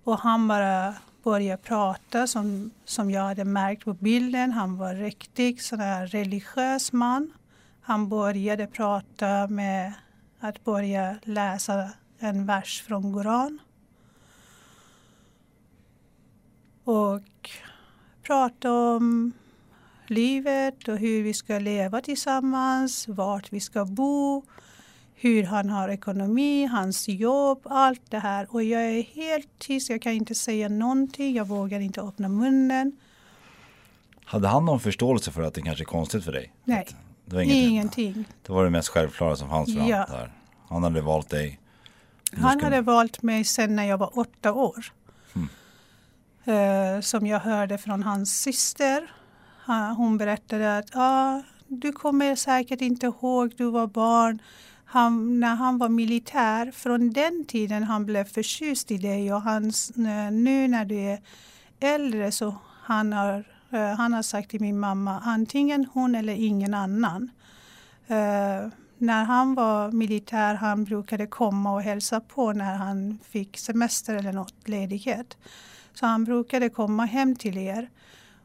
Och 0.03 0.19
han 0.19 0.47
bara 0.47 0.95
började 1.23 1.61
prata 1.61 2.27
som, 2.27 2.71
som 2.85 3.11
jag 3.11 3.21
hade 3.21 3.45
märkt 3.45 3.85
på 3.85 3.93
bilden. 3.93 4.51
Han 4.51 4.77
var 4.77 4.93
riktigt 4.93 5.61
sån 5.61 5.79
här 5.79 6.07
religiös 6.07 6.93
man. 6.93 7.33
Han 7.81 8.09
började 8.09 8.67
prata 8.67 9.47
med 9.47 9.93
att 10.39 10.63
börja 10.63 11.15
läsa 11.23 11.89
en 12.19 12.45
vers 12.45 12.83
från 12.87 13.13
Koran. 13.13 13.59
Och 16.83 17.49
prata 18.25 18.71
om 18.71 19.33
livet 20.07 20.87
och 20.87 20.97
hur 20.97 21.23
vi 21.23 21.33
ska 21.33 21.59
leva 21.59 22.01
tillsammans, 22.01 23.07
vart 23.07 23.53
vi 23.53 23.59
ska 23.59 23.85
bo, 23.85 24.43
hur 25.15 25.43
han 25.43 25.69
har 25.69 25.89
ekonomi, 25.89 26.65
hans 26.65 27.07
jobb, 27.07 27.61
allt 27.65 28.01
det 28.11 28.19
här. 28.19 28.47
Och 28.49 28.63
jag 28.63 28.81
är 28.85 29.01
helt 29.03 29.49
tyst, 29.59 29.89
jag 29.89 30.01
kan 30.01 30.11
inte 30.13 30.35
säga 30.35 30.69
någonting, 30.69 31.35
jag 31.35 31.47
vågar 31.47 31.79
inte 31.79 32.01
öppna 32.01 32.29
munnen. 32.29 32.91
Hade 34.25 34.47
han 34.47 34.65
någon 34.65 34.79
förståelse 34.79 35.31
för 35.31 35.41
att 35.41 35.53
det 35.53 35.61
kanske 35.61 35.83
är 35.83 35.85
konstigt 35.85 36.23
för 36.25 36.31
dig? 36.31 36.53
Nej, 36.63 36.79
Att 36.87 36.95
det 37.25 37.35
var 37.35 37.41
ingenting. 37.41 37.69
ingenting. 37.71 38.25
Det 38.47 38.53
var 38.53 38.63
det 38.63 38.69
mest 38.69 38.87
självklara 38.89 39.35
som 39.35 39.49
fanns 39.49 39.73
för 39.73 39.89
Ja. 39.89 40.05
honom. 40.09 40.29
Han 40.69 40.83
hade 40.83 41.01
valt 41.01 41.29
dig. 41.29 41.59
Han 42.37 42.61
hade 42.63 42.81
valt 42.81 43.21
mig 43.21 43.43
sen 43.43 43.75
när 43.75 43.83
jag 43.85 43.97
var 43.97 44.19
åtta 44.19 44.53
år. 44.53 44.85
Eh, 46.47 47.01
som 47.01 47.27
jag 47.27 47.39
hörde 47.39 47.77
från 47.77 48.03
hans 48.03 48.41
syster. 48.41 49.11
Hon 49.97 50.17
berättade 50.17 50.77
att 50.77 50.89
ah, 50.93 51.41
du 51.67 51.91
kommer 51.91 52.35
säkert 52.35 52.81
inte 52.81 53.05
ihåg, 53.05 53.53
du 53.57 53.69
var 53.69 53.87
barn. 53.87 54.41
Han, 54.85 55.39
när 55.39 55.55
han 55.55 55.77
var 55.77 55.89
militär, 55.89 56.71
från 56.71 57.13
den 57.13 57.45
tiden 57.45 57.83
han 57.83 58.05
blev 58.05 58.23
förtjust 58.23 58.91
i 58.91 58.97
dig 58.97 59.33
och 59.33 59.41
hans, 59.41 59.91
nu 60.31 60.67
när 60.67 60.85
du 60.85 60.95
är 60.95 61.19
äldre 61.79 62.31
så 62.31 62.55
han 62.83 63.13
har, 63.13 63.43
eh, 63.71 63.95
han 63.97 64.13
har 64.13 64.21
sagt 64.21 64.49
till 64.49 64.61
min 64.61 64.79
mamma 64.79 65.21
antingen 65.25 65.85
hon 65.93 66.15
eller 66.15 66.33
ingen 66.33 66.73
annan. 66.73 67.31
Uh, 68.11 68.71
när 68.97 69.23
han 69.23 69.55
var 69.55 69.91
militär 69.91 70.55
han 70.55 70.83
brukade 70.83 71.27
komma 71.27 71.73
och 71.73 71.81
hälsa 71.81 72.19
på 72.19 72.53
när 72.53 72.75
han 72.75 73.19
fick 73.29 73.57
semester 73.57 74.15
eller 74.15 74.33
något 74.33 74.67
ledighet. 74.67 75.37
Så 75.95 76.05
han 76.05 76.23
brukade 76.23 76.69
komma 76.69 77.05
hem 77.05 77.35
till 77.35 77.57
er 77.57 77.89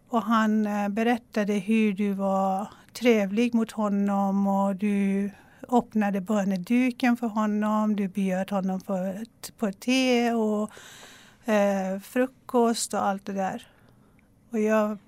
och 0.08 0.22
han 0.22 0.66
eh, 0.66 0.88
berättade 0.88 1.52
hur 1.52 1.92
du 1.92 2.12
var 2.12 2.68
trevlig 2.92 3.54
mot 3.54 3.72
honom 3.72 4.46
och 4.46 4.76
du 4.76 5.30
öppnade 5.68 6.20
böneduken 6.20 7.16
för 7.16 7.26
honom. 7.26 7.96
Du 7.96 8.08
bjöd 8.08 8.50
honom 8.50 8.80
på, 8.80 9.24
på 9.58 9.72
te 9.72 10.32
och 10.32 10.70
eh, 11.44 12.00
frukost 12.00 12.94
och 12.94 13.04
allt 13.06 13.26
det 13.26 13.32
där. 13.32 13.66
Och 14.50 14.60
jag, 14.60 14.98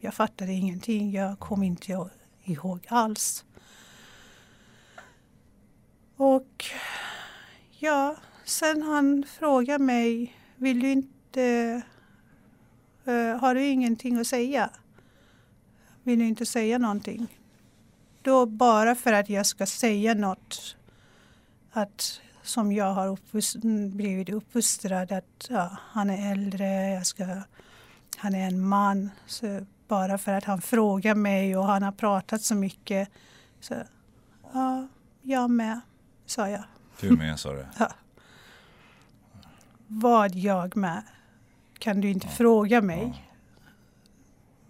jag 0.00 0.14
fattade 0.14 0.52
ingenting. 0.52 1.12
Jag 1.12 1.38
kom 1.38 1.62
inte 1.62 2.08
ihåg 2.44 2.86
alls. 2.88 3.44
Och 6.16 6.64
ja, 7.78 8.16
sen 8.44 8.82
han 8.82 9.24
frågade 9.38 9.84
mig, 9.84 10.36
vill 10.56 10.80
du 10.80 10.92
inte, 10.92 11.21
eh, 11.36 11.80
har 13.40 13.54
du 13.54 13.64
ingenting 13.66 14.18
att 14.20 14.26
säga? 14.26 14.70
Vill 16.02 16.18
du 16.18 16.26
inte 16.26 16.46
säga 16.46 16.78
någonting? 16.78 17.38
Då 18.22 18.46
bara 18.46 18.94
för 18.94 19.12
att 19.12 19.28
jag 19.28 19.46
ska 19.46 19.66
säga 19.66 20.14
något 20.14 20.76
att, 21.72 22.20
som 22.42 22.72
jag 22.72 22.94
har 22.94 23.08
uppfos- 23.08 23.90
blivit 23.90 24.28
uppfostrad 24.28 25.12
att 25.12 25.46
ja, 25.50 25.76
han 25.80 26.10
är 26.10 26.32
äldre, 26.32 26.88
jag 26.90 27.06
ska, 27.06 27.24
han 28.16 28.34
är 28.34 28.46
en 28.46 28.68
man. 28.68 29.10
Så 29.26 29.66
bara 29.88 30.18
för 30.18 30.32
att 30.32 30.44
han 30.44 30.62
frågar 30.62 31.14
mig 31.14 31.56
och 31.56 31.64
han 31.64 31.82
har 31.82 31.92
pratat 31.92 32.42
så 32.42 32.54
mycket. 32.54 33.08
Så, 33.60 33.74
ja, 34.52 34.88
jag 35.22 35.50
med, 35.50 35.80
sa 36.26 36.48
jag. 36.48 36.64
Du 37.00 37.10
med 37.16 37.40
sa 37.40 37.52
du. 37.52 37.66
Vad 39.86 40.34
jag 40.34 40.76
med? 40.76 41.02
Kan 41.82 42.00
du 42.00 42.10
inte 42.10 42.28
fråga 42.28 42.82
mig? 42.82 43.24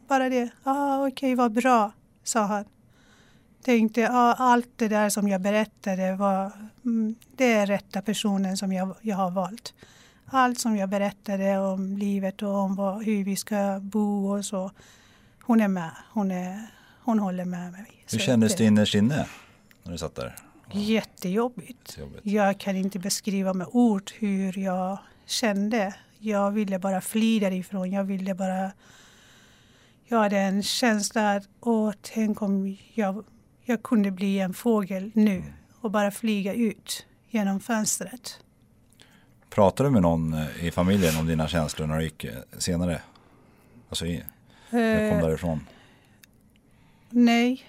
Bara 0.08 0.28
det. 0.28 0.50
Ah, 0.62 1.06
Okej, 1.06 1.34
vad 1.34 1.52
bra, 1.52 1.92
sa 2.24 2.40
han. 2.42 2.64
tänkte 3.62 4.00
ja, 4.00 4.34
allt 4.38 4.68
det 4.76 4.88
där 4.88 5.08
som 5.08 5.28
jag 5.28 5.40
berättade 5.40 6.16
var 6.16 6.52
mm, 6.84 7.14
det 7.36 7.52
är 7.52 7.66
rätta 7.66 8.02
personen 8.02 8.56
som 8.56 8.72
jag, 8.72 8.94
jag 9.00 9.16
har 9.16 9.30
valt. 9.30 9.74
Allt 10.26 10.60
som 10.60 10.76
jag 10.76 10.88
berättade 10.88 11.58
om 11.58 11.96
livet 11.96 12.42
och 12.42 12.54
om 12.54 12.74
vad, 12.76 13.04
hur 13.04 13.24
vi 13.24 13.36
ska 13.36 13.80
bo 13.82 14.36
och 14.36 14.44
så. 14.44 14.70
Hon 15.42 15.60
är 15.60 15.68
med. 15.68 15.90
Hon, 16.12 16.30
är, 16.30 16.66
hon 17.04 17.18
håller 17.18 17.44
med 17.44 17.72
mig. 17.72 18.04
Hur 18.12 18.18
kändes 18.18 18.56
det 18.56 18.64
innerst 18.64 18.94
inne 18.94 19.26
när 19.82 19.92
du 19.92 19.98
satt 19.98 20.14
där? 20.14 20.36
Jättejobbigt. 20.70 21.88
Jättejobbigt. 21.88 22.26
Jag 22.26 22.60
kan 22.60 22.76
inte 22.76 22.98
beskriva 22.98 23.54
med 23.54 23.66
ord 23.70 24.10
hur 24.18 24.58
jag 24.58 24.98
kände. 25.26 25.94
Jag 26.24 26.50
ville 26.50 26.78
bara 26.78 27.00
fly 27.00 27.40
därifrån. 27.40 27.90
Jag 27.92 28.04
ville 28.04 28.34
bara... 28.34 28.72
Jag 30.04 30.18
hade 30.18 30.38
en 30.38 30.62
känsla 30.62 31.32
att 31.36 31.48
åh, 31.60 31.92
tänk 32.02 32.42
om 32.42 32.76
jag, 32.94 33.24
jag 33.64 33.82
kunde 33.82 34.10
bli 34.10 34.38
en 34.38 34.54
fågel 34.54 35.10
nu 35.14 35.42
och 35.80 35.90
bara 35.90 36.10
flyga 36.10 36.54
ut 36.54 37.06
genom 37.30 37.60
fönstret. 37.60 38.38
Pratade 39.50 39.88
du 39.88 39.92
med 39.92 40.02
någon 40.02 40.32
eh, 40.34 40.64
i 40.64 40.70
familjen 40.70 41.16
om 41.16 41.26
dina 41.26 41.48
känslor 41.48 41.86
när 41.86 41.98
du 41.98 42.04
gick 42.04 42.24
eh, 42.24 42.34
senare? 42.58 43.02
Alltså 43.88 44.06
i, 44.06 44.22
när 44.70 45.02
du 45.04 45.10
kom 45.10 45.18
Eh, 45.18 45.24
därifrån? 45.26 45.66
nej, 47.10 47.62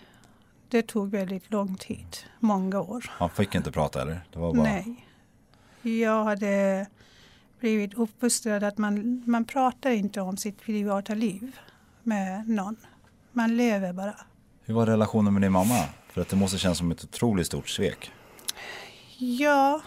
det 0.70 0.82
tog 0.82 1.12
väldigt 1.12 1.52
lång 1.52 1.76
tid. 1.76 2.18
Många 2.40 2.82
år. 2.82 3.06
Han 3.10 3.30
fick 3.30 3.56
inte 3.56 3.72
prata 3.72 4.02
eller? 4.02 4.22
Det 4.34 4.40
var 4.40 4.54
bara... 4.54 4.64
Nej. 4.64 5.06
Jag 5.82 6.24
hade 6.24 6.86
blivit 7.64 7.94
uppfostrad 7.94 8.64
att 8.64 8.78
man, 8.78 9.24
man 9.26 9.46
pratar 9.46 9.92
inte 9.92 10.22
om 10.22 10.38
sitt 10.38 10.62
privata 10.62 11.14
liv 11.14 11.60
med 12.04 12.50
någon. 12.50 12.76
Man 13.32 13.58
lever 13.58 13.94
bara. 13.94 14.16
Hur 14.64 14.74
var 14.74 14.86
relationen 14.86 15.34
med 15.34 15.42
din 15.42 15.52
mamma? 15.52 15.86
För 16.10 16.22
att 16.22 16.30
det 16.30 16.36
måste 16.36 16.58
kännas 16.58 16.78
som 16.78 16.92
ett 16.92 17.04
otroligt 17.04 17.48
stort 17.48 17.70
svek. 17.70 18.12
Ja, 19.18 19.82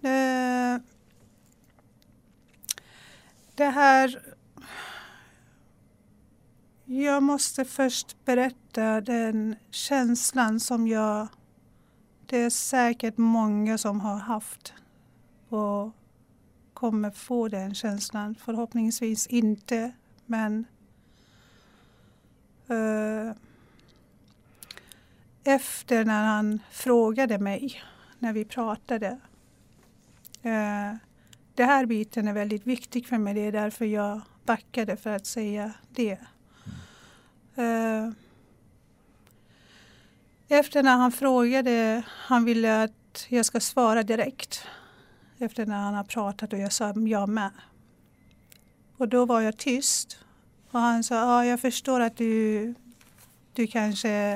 det, 0.00 0.80
det 3.54 3.64
här... 3.66 4.22
Jag 6.84 7.22
måste 7.22 7.64
först 7.64 8.24
berätta 8.24 9.00
den 9.00 9.56
känslan 9.70 10.60
som 10.60 10.88
jag... 10.88 11.28
Det 12.26 12.38
är 12.42 12.50
säkert 12.50 13.16
många 13.16 13.78
som 13.78 14.00
har 14.00 14.18
haft 14.18 14.72
och 15.48 15.92
kommer 16.82 17.10
få 17.10 17.48
den 17.48 17.74
känslan. 17.74 18.34
Förhoppningsvis 18.34 19.26
inte, 19.26 19.92
men... 20.26 20.64
eh, 22.68 23.36
efter 25.44 26.04
när 26.04 26.24
han 26.24 26.60
frågade 26.70 27.38
mig, 27.38 27.82
när 28.18 28.32
vi 28.32 28.44
pratade. 28.44 29.06
Eh, 30.42 30.94
det 31.54 31.64
här 31.64 31.86
biten 31.86 32.28
är 32.28 32.32
väldigt 32.32 32.66
viktig 32.66 33.06
för 33.06 33.18
mig. 33.18 33.34
Det 33.34 33.40
är 33.40 33.52
därför 33.52 33.84
jag 33.84 34.20
backade 34.44 34.96
för 34.96 35.10
att 35.10 35.26
säga 35.26 35.72
det. 35.90 36.18
Eh, 37.54 38.10
efter 40.48 40.82
när 40.82 40.96
han 40.96 41.12
frågade, 41.12 42.02
han 42.08 42.44
ville 42.44 42.82
att 42.82 43.26
jag 43.28 43.46
ska 43.46 43.60
svara 43.60 44.02
direkt. 44.02 44.66
Efter 45.42 45.66
när 45.66 45.78
han 45.78 45.94
har 45.94 46.04
pratat 46.04 46.52
och 46.52 46.58
jag 46.58 46.72
sa 46.72 46.92
jag 46.96 47.28
med. 47.28 47.50
Och 48.96 49.08
då 49.08 49.26
var 49.26 49.40
jag 49.40 49.56
tyst. 49.56 50.18
Och 50.70 50.80
han 50.80 51.04
sa, 51.04 51.14
ja 51.14 51.44
jag 51.44 51.60
förstår 51.60 52.00
att 52.00 52.16
du, 52.16 52.74
du 53.52 53.66
kanske 53.66 54.34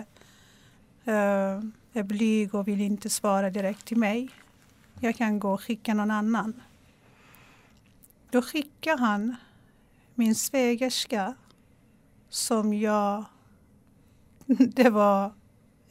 uh, 1.08 1.64
är 1.92 2.02
blyg 2.02 2.54
och 2.54 2.68
vill 2.68 2.80
inte 2.80 3.10
svara 3.10 3.50
direkt 3.50 3.84
till 3.84 3.96
mig. 3.96 4.30
Jag 5.00 5.16
kan 5.16 5.38
gå 5.38 5.52
och 5.52 5.62
skicka 5.62 5.94
någon 5.94 6.10
annan. 6.10 6.62
Då 8.30 8.42
skickar 8.42 8.98
han 8.98 9.36
min 10.14 10.34
svägerska 10.34 11.34
som 12.28 12.74
jag... 12.74 13.24
Det 14.46 14.90
var 14.90 15.32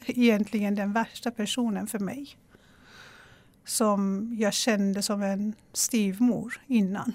egentligen 0.06 0.74
den 0.74 0.92
värsta 0.92 1.30
personen 1.30 1.86
för 1.86 1.98
mig. 1.98 2.36
Som 3.66 4.30
jag 4.38 4.52
kände 4.52 5.02
som 5.02 5.22
en 5.22 5.54
styvmor 5.72 6.60
innan. 6.66 7.12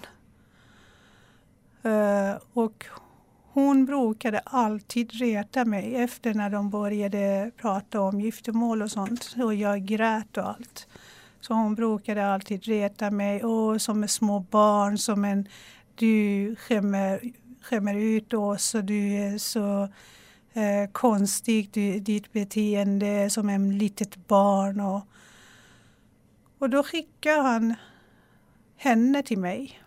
Eh, 1.84 2.42
och 2.54 2.86
hon 3.54 3.86
brukade 3.86 4.40
alltid 4.40 5.12
reta 5.14 5.66
mig 5.66 5.96
efter 5.96 6.34
när 6.34 6.50
de 6.50 6.70
började 6.70 7.52
prata 7.58 8.02
om 8.02 8.22
giftermål 8.22 8.82
och 8.82 8.92
sånt. 8.92 9.36
Och 9.44 9.56
jag 9.56 9.86
grät 9.86 10.38
och 10.38 10.50
allt. 10.50 10.88
Så 11.42 11.54
hon 11.54 11.76
brukade 11.76 12.28
alltid 12.28 12.64
reta 12.64 13.12
mig. 13.12 13.46
Åh, 13.46 13.78
som 13.78 14.08
små 14.08 14.40
barn, 14.40 14.98
som 14.98 15.26
en... 15.26 15.48
Du 15.96 16.56
skämmer, 16.56 17.20
skämmer 17.62 17.96
ut 17.96 18.34
oss 18.34 18.76
och 18.76 18.84
du 18.84 19.14
är 19.14 19.38
så 19.38 19.84
eh, 20.54 20.92
konstig. 20.92 21.70
Du, 21.74 22.00
ditt 22.00 22.34
beteende 22.34 23.08
är 23.08 23.30
som 23.30 23.50
en 23.50 23.78
litet 23.78 24.28
barn. 24.28 24.80
Och, 24.80 25.02
och 26.62 26.70
då 26.70 26.84
skickade 26.84 27.42
han 27.42 27.76
henne 28.78 29.24
till 29.24 29.40
mig. 29.40 29.82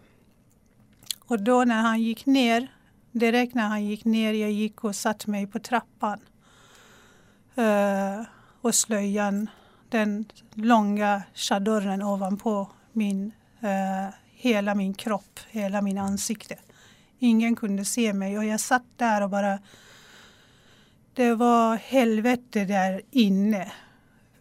Och 1.27 1.43
då 1.43 1.65
när 1.65 1.83
han 1.83 2.03
gick 2.03 2.27
ner 2.27 2.69
Direkt 3.15 3.55
när 3.55 3.69
han 3.69 3.85
gick 3.85 4.05
ner, 4.05 4.33
jag 4.33 4.51
gick 4.51 4.85
och 4.85 4.97
satte 4.97 5.31
mig 5.31 5.47
på 5.47 5.59
trappan. 5.59 6.21
Uh, 7.59 8.27
och 8.61 8.75
slöjan, 8.75 9.51
den 9.89 10.25
långa 10.55 11.23
chadorren 11.35 12.03
ovanpå 12.03 12.71
min, 12.93 13.33
uh, 13.63 14.15
hela 14.25 14.75
min 14.75 14.95
kropp, 14.95 15.41
hela 15.51 15.83
min 15.83 15.99
ansikte. 15.99 16.59
Ingen 17.19 17.57
kunde 17.57 17.85
se 17.85 18.13
mig 18.13 18.39
och 18.39 18.45
jag 18.45 18.61
satt 18.61 18.87
där 18.97 19.23
och 19.23 19.31
bara... 19.31 19.59
Det 21.15 21.35
var 21.35 21.77
helvete 21.77 22.65
där 22.65 23.03
inne. 23.11 23.73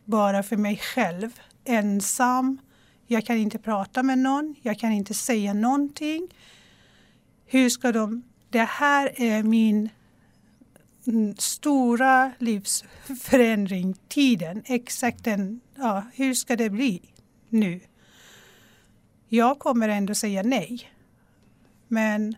Bara 0.05 0.43
för 0.43 0.57
mig 0.57 0.77
själv. 0.77 1.39
Ensam. 1.65 2.57
Jag 3.07 3.25
kan 3.25 3.37
inte 3.37 3.59
prata 3.59 4.03
med 4.03 4.17
någon. 4.17 4.55
Jag 4.61 4.79
kan 4.79 4.91
inte 4.91 5.13
säga 5.13 5.53
någonting. 5.53 6.27
Hur 7.45 7.69
ska 7.69 7.91
de 7.91 8.23
det 8.53 8.63
här 8.69 9.21
är 9.21 9.43
min 9.43 9.89
mm, 11.07 11.35
stora 11.37 12.31
livsförändring, 12.39 13.95
tiden. 14.07 14.63
Exakt 14.65 15.23
den, 15.23 15.61
ja, 15.75 16.03
hur 16.13 16.33
ska 16.33 16.55
det 16.55 16.69
bli 16.69 17.01
nu? 17.49 17.81
Jag 19.27 19.59
kommer 19.59 19.89
ändå 19.89 20.15
säga 20.15 20.43
nej. 20.43 20.91
Men 21.87 22.35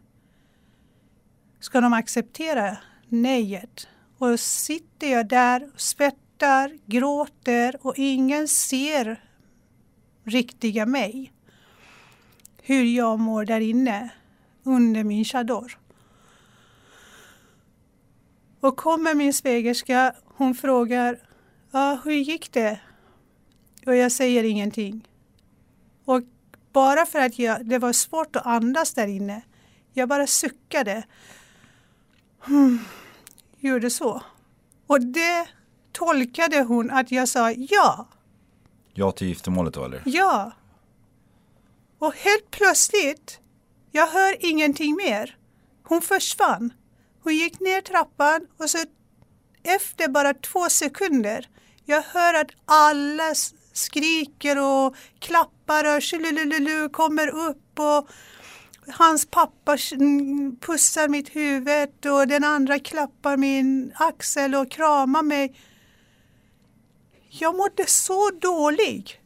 ska 1.59 1.81
de 1.81 1.93
acceptera 1.93 2.77
nejet? 3.09 3.88
Och 4.17 4.39
sitter 4.39 5.11
jag 5.11 5.27
där 5.27 5.69
och 5.73 5.81
svettar, 6.36 6.78
gråter 6.86 7.78
och 7.82 7.93
ingen 7.98 8.48
ser 8.48 9.21
riktiga 10.24 10.86
mig. 10.86 11.32
Hur 12.62 12.84
jag 12.84 13.19
mår 13.19 13.45
där 13.45 13.60
inne 13.60 14.10
under 14.63 15.04
min 15.04 15.26
chador. 15.26 15.78
Och 18.60 18.78
kommer 18.78 19.13
min 19.15 19.34
svägerska, 19.34 20.15
hon 20.26 20.56
frågar 20.56 21.19
ja, 21.71 22.00
hur 22.04 22.12
gick 22.12 22.52
det? 22.54 22.80
Och 23.86 23.95
jag 23.95 24.12
säger 24.12 24.43
ingenting. 24.43 25.08
Och 26.06 26.21
bara 26.74 27.06
för 27.06 27.19
att 27.19 27.39
jag, 27.39 27.65
det 27.65 27.80
var 27.80 27.93
svårt 27.93 28.36
att 28.36 28.45
andas 28.45 28.93
där 28.93 29.08
inne, 29.08 29.41
jag 29.93 30.10
bara 30.10 30.28
suckade. 30.28 31.04
Hmm, 32.39 32.80
gjorde 33.60 33.90
så. 33.90 34.21
Och 34.88 35.02
det 35.02 35.48
tolkade 35.96 36.62
hon 36.62 36.91
att 36.91 37.12
jag 37.12 37.27
sa 37.27 37.52
ja, 37.52 38.08
Ja 38.93 39.12
till 39.12 39.27
giftermålet 39.27 39.73
då 39.73 39.85
eller? 39.85 40.02
ja. 40.06 40.52
Och 42.00 42.13
helt 42.15 42.52
plötsligt, 42.52 43.39
jag 43.91 44.08
hör 44.08 44.35
ingenting 44.39 44.96
mer. 44.96 45.37
Hon 45.83 46.02
försvann. 46.02 46.73
Hon 47.23 47.35
gick 47.35 47.60
ner 47.60 47.81
trappan 47.81 48.48
och 48.58 48.69
så 48.69 48.77
efter 49.63 50.08
bara 50.08 50.33
två 50.33 50.69
sekunder, 50.69 51.50
jag 51.85 52.02
hör 52.02 52.33
att 52.33 52.52
alla 52.65 53.33
skriker 53.73 54.58
och 54.63 54.96
klappar 55.19 55.96
och 55.96 56.02
tjolululu 56.02 56.89
kommer 56.89 57.27
upp 57.27 57.79
och 57.79 58.10
hans 58.87 59.25
pappa 59.25 59.77
pussar 60.62 61.08
mitt 61.08 61.35
huvud 61.35 62.06
och 62.06 62.27
den 62.27 62.43
andra 62.43 62.79
klappar 62.79 63.37
min 63.37 63.93
axel 63.96 64.56
och 64.56 64.71
kramar 64.71 65.23
mig. 65.23 65.56
Jag 67.40 67.56
mådde 67.56 67.86
så 67.88 68.31
dålig. 68.42 69.21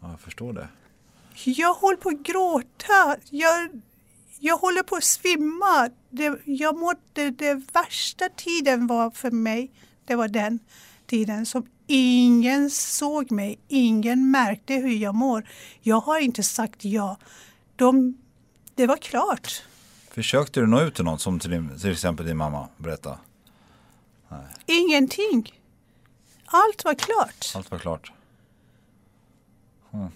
Ja, 0.00 0.10
jag 0.10 0.20
förstår 0.20 0.52
det. 0.52 0.68
Jag 1.44 1.74
håller 1.74 1.96
på 1.96 2.08
att 2.08 2.22
gråta. 2.22 3.16
Jag, 3.30 3.82
jag 4.38 4.56
håller 4.56 4.82
på 4.82 4.96
att 4.96 5.04
svimma. 5.04 5.90
Det, 6.10 6.38
jag 6.44 6.76
mådde, 6.78 7.30
det 7.30 7.54
värsta 7.72 8.28
tiden 8.28 8.86
var 8.86 9.10
för 9.10 9.30
mig 9.30 9.70
Det 10.06 10.14
var 10.14 10.28
den 10.28 10.58
tiden 11.06 11.46
som 11.46 11.66
ingen 11.86 12.70
såg 12.70 13.30
mig, 13.30 13.58
ingen 13.68 14.30
märkte 14.30 14.74
hur 14.74 14.96
jag 14.96 15.14
mår. 15.14 15.48
Jag 15.82 16.00
har 16.00 16.18
inte 16.18 16.42
sagt 16.42 16.84
ja. 16.84 17.16
De, 17.76 18.18
det 18.74 18.86
var 18.86 18.96
klart. 18.96 19.62
Försökte 20.10 20.60
du 20.60 20.66
nå 20.66 20.80
ut 20.80 20.94
till 20.94 21.04
någon 21.04 21.18
som 21.18 21.38
till, 21.38 21.50
din, 21.50 21.78
till 21.80 21.92
exempel 21.92 22.26
din 22.26 22.36
mamma? 22.36 22.68
Berätta. 22.76 23.18
Ingenting. 24.66 25.52
Allt 26.46 26.84
var 26.84 26.94
klart. 26.94 27.52
Allt 27.54 27.70
var 27.70 27.78
klart. 27.78 28.12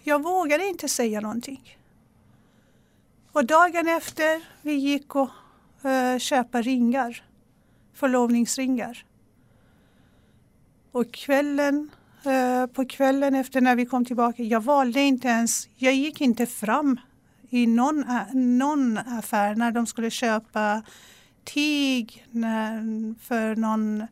Jag 0.02 0.22
vågade 0.22 0.66
inte 0.66 0.88
säga 0.88 1.20
någonting. 1.20 1.78
Och 3.32 3.44
dagen 3.44 3.88
efter 3.88 4.42
vi 4.62 4.72
gick 4.72 5.14
och 5.14 5.30
uh, 5.84 6.18
köpa 6.18 6.62
ringar, 6.62 7.24
förlovningsringar. 7.94 9.04
Och 10.92 11.12
kvällen, 11.12 11.90
uh, 12.26 12.66
på 12.66 12.84
kvällen 12.84 13.34
efter 13.34 13.60
när 13.60 13.76
vi 13.76 13.86
kom 13.86 14.04
tillbaka, 14.04 14.42
jag 14.42 14.60
valde 14.60 15.00
inte 15.00 15.28
ens, 15.28 15.68
jag 15.76 15.94
gick 15.94 16.20
inte 16.20 16.46
fram 16.46 17.00
i 17.50 17.66
någon, 17.66 18.04
någon 18.32 18.98
affär 18.98 19.54
när 19.54 19.70
de 19.70 19.86
skulle 19.86 20.10
köpa 20.10 20.82
tyg 21.44 22.26
för 23.20 23.56
någon 23.56 24.06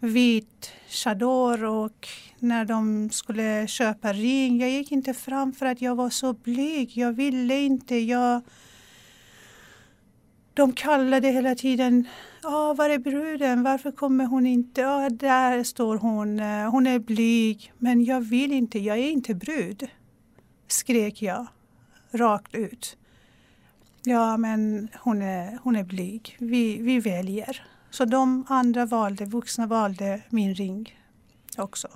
vit 0.00 0.72
chador 0.88 1.64
och 1.64 2.08
när 2.38 2.64
de 2.64 3.10
skulle 3.10 3.66
köpa 3.66 4.12
ring. 4.12 4.60
Jag 4.60 4.70
gick 4.70 4.92
inte 4.92 5.14
fram 5.14 5.52
för 5.52 5.66
att 5.66 5.82
jag 5.82 5.94
var 5.94 6.10
så 6.10 6.32
blyg. 6.32 6.96
Jag 6.96 7.12
ville 7.12 7.60
inte. 7.60 7.96
Jag... 7.96 8.42
De 10.54 10.72
kallade 10.72 11.28
hela 11.28 11.54
tiden. 11.54 12.08
Ah, 12.42 12.74
var 12.74 12.90
är 12.90 12.98
bruden? 12.98 13.62
Varför 13.62 13.92
kommer 13.92 14.24
hon 14.26 14.46
inte? 14.46 14.88
Ah, 14.88 15.08
där 15.08 15.64
står 15.64 15.96
hon. 15.96 16.38
Hon 16.70 16.86
är 16.86 16.98
blyg. 16.98 17.72
Men 17.78 18.04
jag 18.04 18.20
vill 18.20 18.52
inte. 18.52 18.78
Jag 18.78 18.98
är 18.98 19.10
inte 19.10 19.34
brud. 19.34 19.88
Skrek 20.68 21.22
jag 21.22 21.46
rakt 22.10 22.54
ut. 22.54 22.96
Ja, 24.02 24.36
men 24.36 24.88
hon 24.94 25.22
är, 25.22 25.58
hon 25.62 25.76
är 25.76 25.84
blyg. 25.84 26.36
Vi, 26.38 26.78
vi 26.78 27.00
väljer. 27.00 27.62
Så 27.90 28.04
de 28.04 28.44
andra 28.48 28.86
valde, 28.86 29.24
vuxna 29.24 29.66
valde 29.66 30.22
min 30.30 30.54
ring 30.54 30.98
också. 31.56 31.88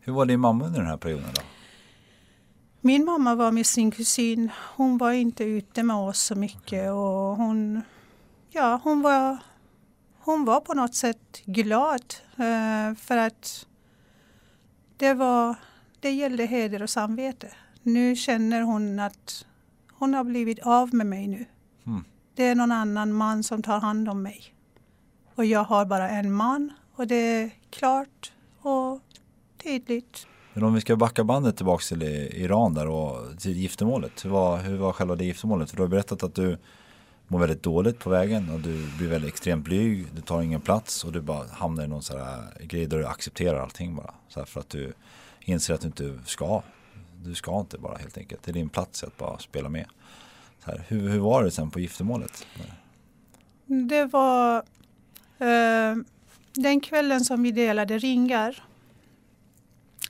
Hur 0.00 0.12
var 0.12 0.26
din 0.26 0.40
mamma 0.40 0.64
under 0.66 0.78
den 0.80 0.88
här 0.88 0.96
perioden 0.96 1.28
då? 1.34 1.42
Min 2.80 3.04
mamma 3.04 3.34
var 3.34 3.52
med 3.52 3.66
sin 3.66 3.90
kusin. 3.90 4.50
Hon 4.76 4.98
var 4.98 5.12
inte 5.12 5.44
ute 5.44 5.82
med 5.82 5.96
oss 5.96 6.18
så 6.22 6.34
mycket 6.34 6.90
och 6.90 7.36
hon, 7.36 7.82
ja, 8.50 8.80
hon, 8.84 9.02
var, 9.02 9.38
hon 10.18 10.44
var 10.44 10.60
på 10.60 10.74
något 10.74 10.94
sätt 10.94 11.42
glad 11.44 12.14
eh, 12.36 12.94
för 12.96 13.16
att 13.16 13.66
det, 14.96 15.14
var, 15.14 15.54
det 16.00 16.10
gällde 16.10 16.46
heder 16.46 16.82
och 16.82 16.90
samvete. 16.90 17.52
Nu 17.82 18.16
känner 18.16 18.62
hon 18.62 18.98
att 18.98 19.46
hon 19.92 20.14
har 20.14 20.24
blivit 20.24 20.58
av 20.58 20.94
med 20.94 21.06
mig 21.06 21.26
nu. 21.26 21.46
Mm. 21.86 22.04
Det 22.34 22.44
är 22.44 22.54
någon 22.54 22.72
annan 22.72 23.12
man 23.12 23.42
som 23.42 23.62
tar 23.62 23.80
hand 23.80 24.08
om 24.08 24.22
mig. 24.22 24.53
Och 25.34 25.44
jag 25.44 25.64
har 25.64 25.84
bara 25.84 26.08
en 26.10 26.32
man 26.32 26.72
och 26.94 27.06
det 27.06 27.14
är 27.14 27.50
klart 27.70 28.32
och 28.60 29.00
tydligt. 29.62 30.26
Men 30.52 30.64
om 30.64 30.74
vi 30.74 30.80
ska 30.80 30.96
backa 30.96 31.24
bandet 31.24 31.56
tillbaka 31.56 31.82
till 31.82 32.02
Iran 32.02 32.74
där 32.74 32.88
och 32.88 33.38
till 33.38 33.56
giftermålet. 33.56 34.24
Hur 34.24 34.30
var, 34.30 34.58
hur 34.58 34.76
var 34.76 34.92
själva 34.92 35.16
det 35.16 35.24
giftermålet? 35.24 35.70
För 35.70 35.76
du 35.76 35.82
har 35.82 35.88
berättat 35.88 36.22
att 36.22 36.34
du 36.34 36.58
mår 37.28 37.38
väldigt 37.38 37.62
dåligt 37.62 37.98
på 37.98 38.10
vägen 38.10 38.50
och 38.50 38.60
du 38.60 38.96
blir 38.98 39.08
väldigt 39.08 39.28
extremt 39.28 39.64
blyg. 39.64 40.06
Du 40.14 40.20
tar 40.20 40.42
ingen 40.42 40.60
plats 40.60 41.04
och 41.04 41.12
du 41.12 41.20
bara 41.20 41.46
hamnar 41.52 41.84
i 41.84 41.88
någon 41.88 42.02
sån 42.02 42.20
här 42.20 42.44
grej 42.60 42.86
där 42.86 42.98
du 42.98 43.06
accepterar 43.06 43.60
allting 43.60 43.96
bara. 43.96 44.14
Så 44.28 44.40
här 44.40 44.46
för 44.46 44.60
att 44.60 44.68
du 44.68 44.92
inser 45.40 45.74
att 45.74 45.80
du 45.80 45.86
inte 45.86 46.18
ska. 46.24 46.62
Du 47.22 47.34
ska 47.34 47.60
inte 47.60 47.78
bara 47.78 47.96
helt 47.96 48.18
enkelt. 48.18 48.42
Det 48.42 48.50
är 48.50 48.52
din 48.52 48.68
plats 48.68 49.04
att 49.04 49.16
bara 49.16 49.38
spela 49.38 49.68
med. 49.68 49.86
Så 50.64 50.70
här, 50.70 50.84
hur, 50.88 51.08
hur 51.08 51.18
var 51.18 51.44
det 51.44 51.50
sen 51.50 51.70
på 51.70 51.80
giftermålet? 51.80 52.46
Det 53.66 54.04
var 54.04 54.62
den 56.52 56.80
kvällen 56.80 57.24
som 57.24 57.42
vi 57.42 57.50
delade 57.50 57.98
ringar 57.98 58.62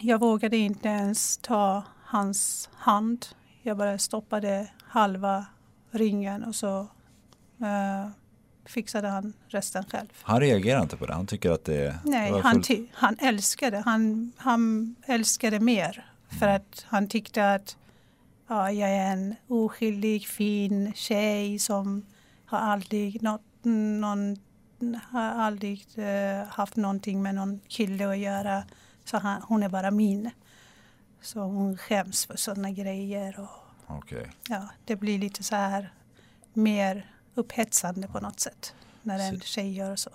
jag 0.00 0.18
vågade 0.18 0.56
inte 0.56 0.88
ens 0.88 1.36
ta 1.36 1.82
hans 2.04 2.70
hand. 2.74 3.26
Jag 3.62 3.76
bara 3.76 3.98
stoppade 3.98 4.70
halva 4.82 5.46
ringen 5.90 6.44
och 6.44 6.54
så 6.54 6.80
uh, 7.60 8.10
fixade 8.64 9.08
han 9.08 9.32
resten 9.48 9.84
själv. 9.84 10.08
Han 10.22 10.40
reagerar 10.40 10.82
inte 10.82 10.96
på 10.96 11.06
det? 11.06 11.14
Han 11.14 11.26
tycker 11.26 11.50
att 11.50 11.64
det 11.64 11.98
Nej, 12.04 12.32
det 12.32 12.40
han, 12.40 12.62
full... 12.62 12.86
han 12.92 13.16
älskade 13.20 13.82
han, 13.86 14.32
han 14.36 14.94
älskade 15.06 15.60
mer. 15.60 16.06
För 16.28 16.46
mm. 16.46 16.56
att 16.56 16.86
han 16.88 17.08
tyckte 17.08 17.54
att 17.54 17.76
ja, 18.48 18.72
jag 18.72 18.90
är 18.90 19.12
en 19.12 19.34
oskyldig, 19.48 20.26
fin 20.26 20.92
tjej 20.94 21.58
som 21.58 22.06
har 22.46 22.58
aldrig, 22.58 23.22
något, 23.22 23.42
någon, 23.62 24.38
har 25.10 25.20
aldrig 25.20 25.86
uh, 25.98 26.44
haft 26.48 26.76
någonting 26.76 27.22
med 27.22 27.34
någon 27.34 27.60
kille 27.68 28.08
att 28.08 28.18
göra. 28.18 28.64
Så 29.04 29.18
han, 29.18 29.42
hon 29.42 29.62
är 29.62 29.68
bara 29.68 29.90
min. 29.90 30.30
Så 31.20 31.40
hon 31.40 31.78
skäms 31.78 32.26
för 32.26 32.36
sådana 32.36 32.70
grejer. 32.70 33.40
Och, 33.40 33.96
okay. 33.96 34.24
ja, 34.48 34.68
det 34.84 34.96
blir 34.96 35.18
lite 35.18 35.42
så 35.42 35.56
här 35.56 35.92
mer 36.52 37.10
upphetsande 37.34 38.08
på 38.08 38.20
något 38.20 38.40
sätt 38.40 38.74
när 39.02 39.18
en 39.18 39.40
så, 39.40 39.46
tjej 39.46 39.72
gör 39.72 39.96
så. 39.96 40.10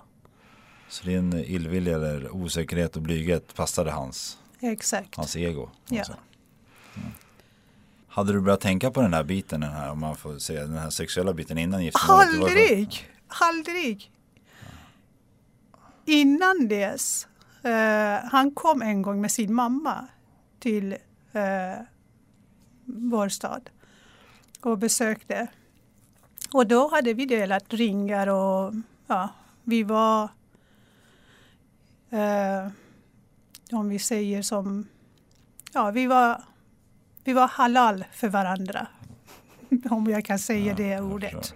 Så 0.90 1.06
din 1.06 1.34
illvilja 1.34 1.96
eller 1.96 2.36
osäkerhet 2.36 2.96
och 2.96 3.02
blyghet 3.02 3.56
passade 3.56 3.92
hans, 3.92 4.38
Exakt. 4.60 5.16
hans 5.16 5.36
ego? 5.36 5.70
Ja. 5.90 6.04
Mm. 6.96 7.12
Hade 8.08 8.34
du 8.34 8.42
börjat 8.42 8.62
tänka 8.62 8.92
på 8.92 9.02
den 9.02 9.14
här 9.14 9.24
biten, 9.24 9.62
den 9.62 9.72
här, 9.72 9.92
om 9.92 10.00
man 10.00 10.16
får 10.16 10.40
säga 10.40 10.62
den 10.62 10.78
här 10.78 10.90
sexuella 10.90 11.34
biten 11.34 11.58
innan 11.58 11.84
giftermålet? 11.84 12.28
Aldrig! 12.28 13.10
Aldrig! 13.28 14.12
Innan 16.10 16.68
dess 16.68 17.30
Uh, 17.66 18.30
han 18.32 18.52
kom 18.52 18.82
en 18.82 19.02
gång 19.02 19.22
med 19.22 19.32
sin 19.32 19.54
mamma 19.54 20.08
till 20.60 20.94
uh, 21.36 21.84
vår 22.86 23.30
stad 23.30 23.70
och 24.62 24.78
besökte. 24.78 25.48
Och 26.54 26.68
då 26.68 26.88
hade 26.88 27.14
vi 27.14 27.26
delat 27.26 27.74
ringar 27.74 28.28
och 28.28 28.74
ja, 29.08 29.30
vi 29.64 29.84
var, 29.84 30.24
uh, 32.14 32.72
om 33.72 33.90
vi 33.90 34.00
säger 34.00 34.42
som, 34.42 34.88
ja 35.74 35.92
vi 35.92 36.08
var, 36.08 36.44
vi 37.24 37.34
var 37.34 37.48
halal 37.48 38.06
för 38.12 38.28
varandra. 38.28 38.88
om 39.90 40.08
jag 40.08 40.26
kan 40.26 40.40
säga 40.40 40.66
ja, 40.66 40.76
det 40.76 41.00
ordet. 41.00 41.56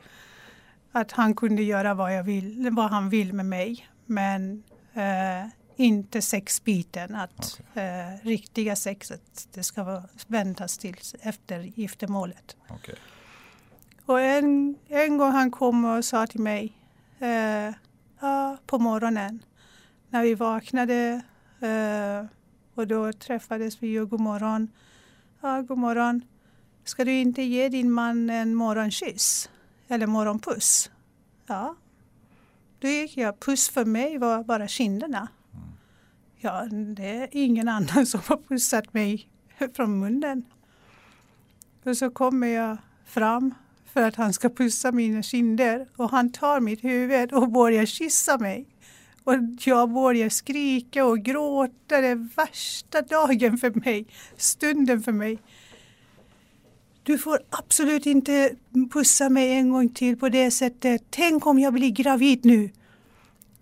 Att 0.91 1.12
han 1.12 1.36
kunde 1.36 1.64
göra 1.64 1.93
vad, 1.93 2.18
jag 2.18 2.24
vill, 2.24 2.70
vad 2.72 2.91
han 2.91 3.10
vill 3.10 3.34
med 3.34 3.45
mig. 3.45 3.88
Men 4.06 4.64
inte 5.76 6.22
sexbiten, 6.22 7.16
att 7.16 7.62
okay. 7.72 7.84
eh, 7.84 8.26
riktiga 8.26 8.76
sexet 8.76 9.47
det 9.54 9.64
ska 9.64 10.04
väntas 10.28 10.78
till 10.78 10.95
efter 11.22 11.60
giftermålet. 11.60 12.58
Okay. 12.70 12.95
Och 14.06 14.22
en, 14.22 14.76
en 14.88 15.18
gång 15.18 15.32
han 15.32 15.51
kom 15.51 15.86
och 15.86 16.06
sa 16.06 16.28
till 16.28 16.41
mig 16.41 16.74
eh, 17.20 17.74
ja, 18.20 18.58
på 18.66 18.80
morgonen 18.80 19.43
när 20.10 20.24
vi 20.24 20.36
vaknade 20.36 21.22
eh, 21.60 22.26
och 22.76 22.88
då 22.88 23.14
träffades 23.14 23.84
vi 23.84 23.99
och 23.99 24.10
god 24.10 24.20
morgon. 24.20 24.72
Ja, 25.41 25.62
god 25.62 25.78
morgon. 25.78 26.22
Ska 26.84 27.06
du 27.06 27.12
inte 27.12 27.41
ge 27.41 27.70
din 27.70 27.91
man 27.91 28.30
en 28.30 28.56
morgonkyss 28.56 29.49
eller 29.88 30.08
morgonpuss? 30.08 30.91
Ja. 31.47 31.76
Då 32.84 32.89
gick 32.89 33.17
jag. 33.17 33.39
Puss 33.39 33.69
för 33.69 33.86
mig 33.86 34.17
var 34.17 34.43
bara 34.43 34.67
kinderna. 34.67 35.27
Ja, 36.38 36.67
det 36.95 37.07
är 37.07 37.27
ingen 37.31 37.67
annan 37.67 38.05
som 38.05 38.21
har 38.25 38.38
pussat 38.38 38.93
mig 38.93 39.27
från 39.75 39.99
munnen. 39.99 40.45
Och 41.84 41.97
så 41.97 42.09
kommer 42.09 42.47
jag 42.47 42.77
fram 43.05 43.53
för 43.93 44.01
att 44.01 44.15
han 44.15 44.34
ska 44.34 44.49
pussa 44.49 44.91
mina 44.91 45.23
kinder 45.23 45.88
och 45.95 46.09
han 46.09 46.31
tar 46.31 46.59
mitt 46.59 46.84
huvud 46.84 47.34
och 47.34 47.51
börjar 47.51 47.86
kyssa 47.86 48.38
mig. 48.38 48.67
Och 49.23 49.34
jag 49.59 49.91
börjar 49.91 50.29
skrika 50.29 51.05
och 51.05 51.19
gråta. 51.19 52.01
Det 52.01 52.07
är 52.07 52.36
värsta 52.36 53.01
dagen 53.01 53.57
för 53.57 53.71
mig, 53.86 54.07
stunden 54.38 55.03
för 55.03 55.11
mig. 55.11 55.39
Du 57.04 57.18
får 57.18 57.39
absolut 57.49 58.06
inte 58.06 58.56
pussa 58.93 59.30
mig 59.30 59.51
en 59.51 59.70
gång 59.70 59.89
till 59.89 60.18
på 60.18 60.30
det 60.30 60.51
sättet. 60.51 61.04
Tänk 61.10 61.45
om 61.45 61.60
jag 61.60 61.74
blir 61.74 61.89
gravid 61.91 62.45
nu. 62.45 62.72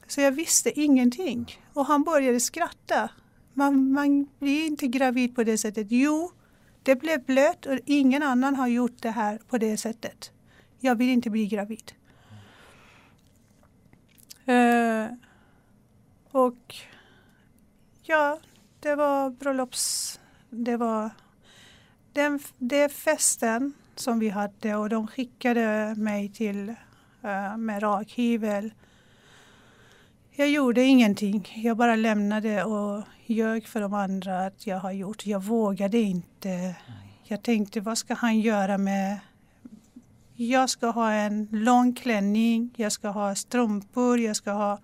Så 0.07 0.21
jag 0.21 0.31
visste 0.31 0.79
ingenting. 0.79 1.57
Och 1.73 1.85
han 1.85 2.03
började 2.03 2.39
skratta. 2.39 3.09
Man, 3.53 3.91
man 3.91 4.27
blir 4.39 4.65
inte 4.65 4.87
gravid 4.87 5.35
på 5.35 5.43
det 5.43 5.57
sättet. 5.57 5.87
Jo, 5.89 6.31
det 6.83 6.95
blev 6.95 7.25
blött 7.25 7.65
och 7.65 7.79
ingen 7.85 8.23
annan 8.23 8.55
har 8.55 8.67
gjort 8.67 9.01
det 9.01 9.11
här 9.11 9.39
på 9.47 9.57
det 9.57 9.77
sättet. 9.77 10.31
Jag 10.79 10.95
vill 10.95 11.09
inte 11.09 11.29
bli 11.29 11.47
gravid. 11.47 11.91
Uh, 14.49 15.17
Och 16.31 16.75
ja, 18.03 18.39
det 18.79 18.95
var 18.95 19.29
bröllops... 19.29 20.19
Det 20.49 20.77
var 20.77 21.09
den, 22.13 22.39
det 22.57 22.89
festen 22.89 23.73
som 23.95 24.19
vi 24.19 24.29
hade 24.29 24.75
och 24.75 24.89
de 24.89 25.07
skickade 25.07 25.95
mig 25.97 26.29
till 26.29 26.69
uh, 27.23 27.57
med 27.57 27.83
rakhyvel. 27.83 28.73
Jag 30.31 30.49
gjorde 30.49 30.83
ingenting. 30.83 31.49
Jag 31.55 31.77
bara 31.77 31.95
lämnade 31.95 32.63
och 32.63 33.03
ljög 33.25 33.67
för 33.67 33.81
de 33.81 33.93
andra 33.93 34.45
att 34.45 34.67
jag 34.67 34.77
har 34.77 34.91
gjort. 34.91 35.25
Jag 35.25 35.43
vågade 35.43 35.97
inte. 35.97 36.75
Jag 37.23 37.43
tänkte, 37.43 37.79
vad 37.79 37.97
ska 37.97 38.13
han 38.13 38.39
göra 38.39 38.77
med... 38.77 39.19
Jag 40.35 40.69
ska 40.69 40.87
ha 40.87 41.11
en 41.11 41.47
lång 41.51 41.93
klänning, 41.93 42.73
jag 42.77 42.91
ska 42.91 43.09
ha 43.09 43.35
strumpor, 43.35 44.19
jag 44.19 44.35
ska 44.35 44.51
ha 44.51 44.79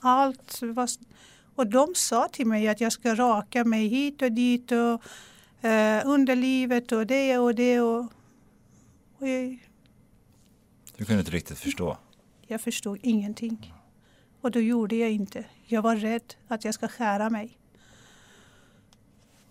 allt. 0.00 0.60
Och 1.54 1.66
de 1.66 1.94
sa 1.94 2.28
till 2.28 2.46
mig 2.46 2.68
att 2.68 2.80
jag 2.80 2.92
ska 2.92 3.14
raka 3.14 3.64
mig 3.64 3.86
hit 3.86 4.22
och 4.22 4.32
dit 4.32 4.72
och 4.72 5.02
eh, 5.62 6.02
underlivet 6.04 6.92
och 6.92 7.06
det 7.06 7.38
och 7.38 7.54
det. 7.54 7.80
Och, 7.80 8.00
och 9.18 9.28
jag, 9.28 9.58
du 10.98 11.04
kunde 11.04 11.20
inte 11.20 11.32
riktigt 11.32 11.58
förstå? 11.58 11.96
Jag 12.46 12.60
förstod 12.60 12.98
ingenting. 13.02 13.74
Och 14.40 14.50
då 14.50 14.60
gjorde 14.60 14.96
jag 14.96 15.10
inte. 15.10 15.44
Jag 15.64 15.82
var 15.82 15.96
rädd 15.96 16.34
att 16.48 16.64
jag 16.64 16.74
ska 16.74 16.88
skära 16.88 17.30
mig. 17.30 17.58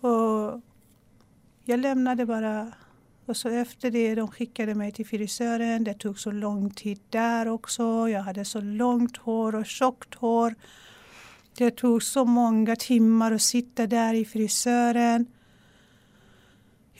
Och 0.00 0.60
jag 1.64 1.80
lämnade 1.80 2.26
bara. 2.26 2.72
Och 3.26 3.36
så 3.36 3.48
efter 3.48 3.90
det 3.90 4.14
de 4.14 4.28
skickade 4.28 4.74
mig 4.74 4.92
till 4.92 5.06
frisören. 5.06 5.84
Det 5.84 5.94
tog 5.94 6.18
så 6.18 6.30
lång 6.30 6.70
tid 6.70 7.00
där 7.10 7.48
också. 7.48 8.08
Jag 8.08 8.22
hade 8.22 8.44
så 8.44 8.60
långt 8.60 9.16
hår 9.16 9.54
och 9.54 9.66
tjockt 9.66 10.14
hår. 10.14 10.54
Det 11.56 11.70
tog 11.70 12.02
så 12.02 12.24
många 12.24 12.76
timmar 12.76 13.32
att 13.32 13.42
sitta 13.42 13.86
där 13.86 14.14
i 14.14 14.24
frisören. 14.24 15.26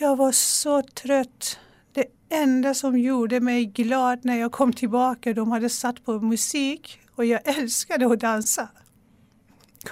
Jag 0.00 0.16
var 0.16 0.32
så 0.32 0.82
trött. 0.82 1.58
Det 1.92 2.06
enda 2.28 2.74
som 2.74 2.98
gjorde 2.98 3.40
mig 3.40 3.64
glad 3.64 4.24
när 4.24 4.36
jag 4.36 4.52
kom 4.52 4.72
tillbaka, 4.72 5.34
de 5.34 5.50
hade 5.50 5.68
satt 5.68 6.04
på 6.04 6.20
musik 6.20 7.00
och 7.14 7.24
jag 7.24 7.40
älskade 7.58 8.06
att 8.06 8.20
dansa. 8.20 8.68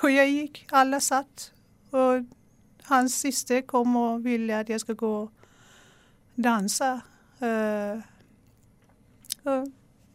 Och 0.03 0.11
jag 0.11 0.29
gick, 0.29 0.67
alla 0.71 1.01
satt 1.01 1.53
och 1.91 2.25
hans 2.83 3.21
syster 3.21 3.63
kom 3.63 3.97
och 3.97 4.27
ville 4.27 4.61
att 4.61 4.69
jag 4.69 4.81
ska 4.81 4.93
gå 4.93 5.23
och 5.23 5.33
dansa. 6.35 7.01
Uh, 7.43 8.01
och 9.43 9.69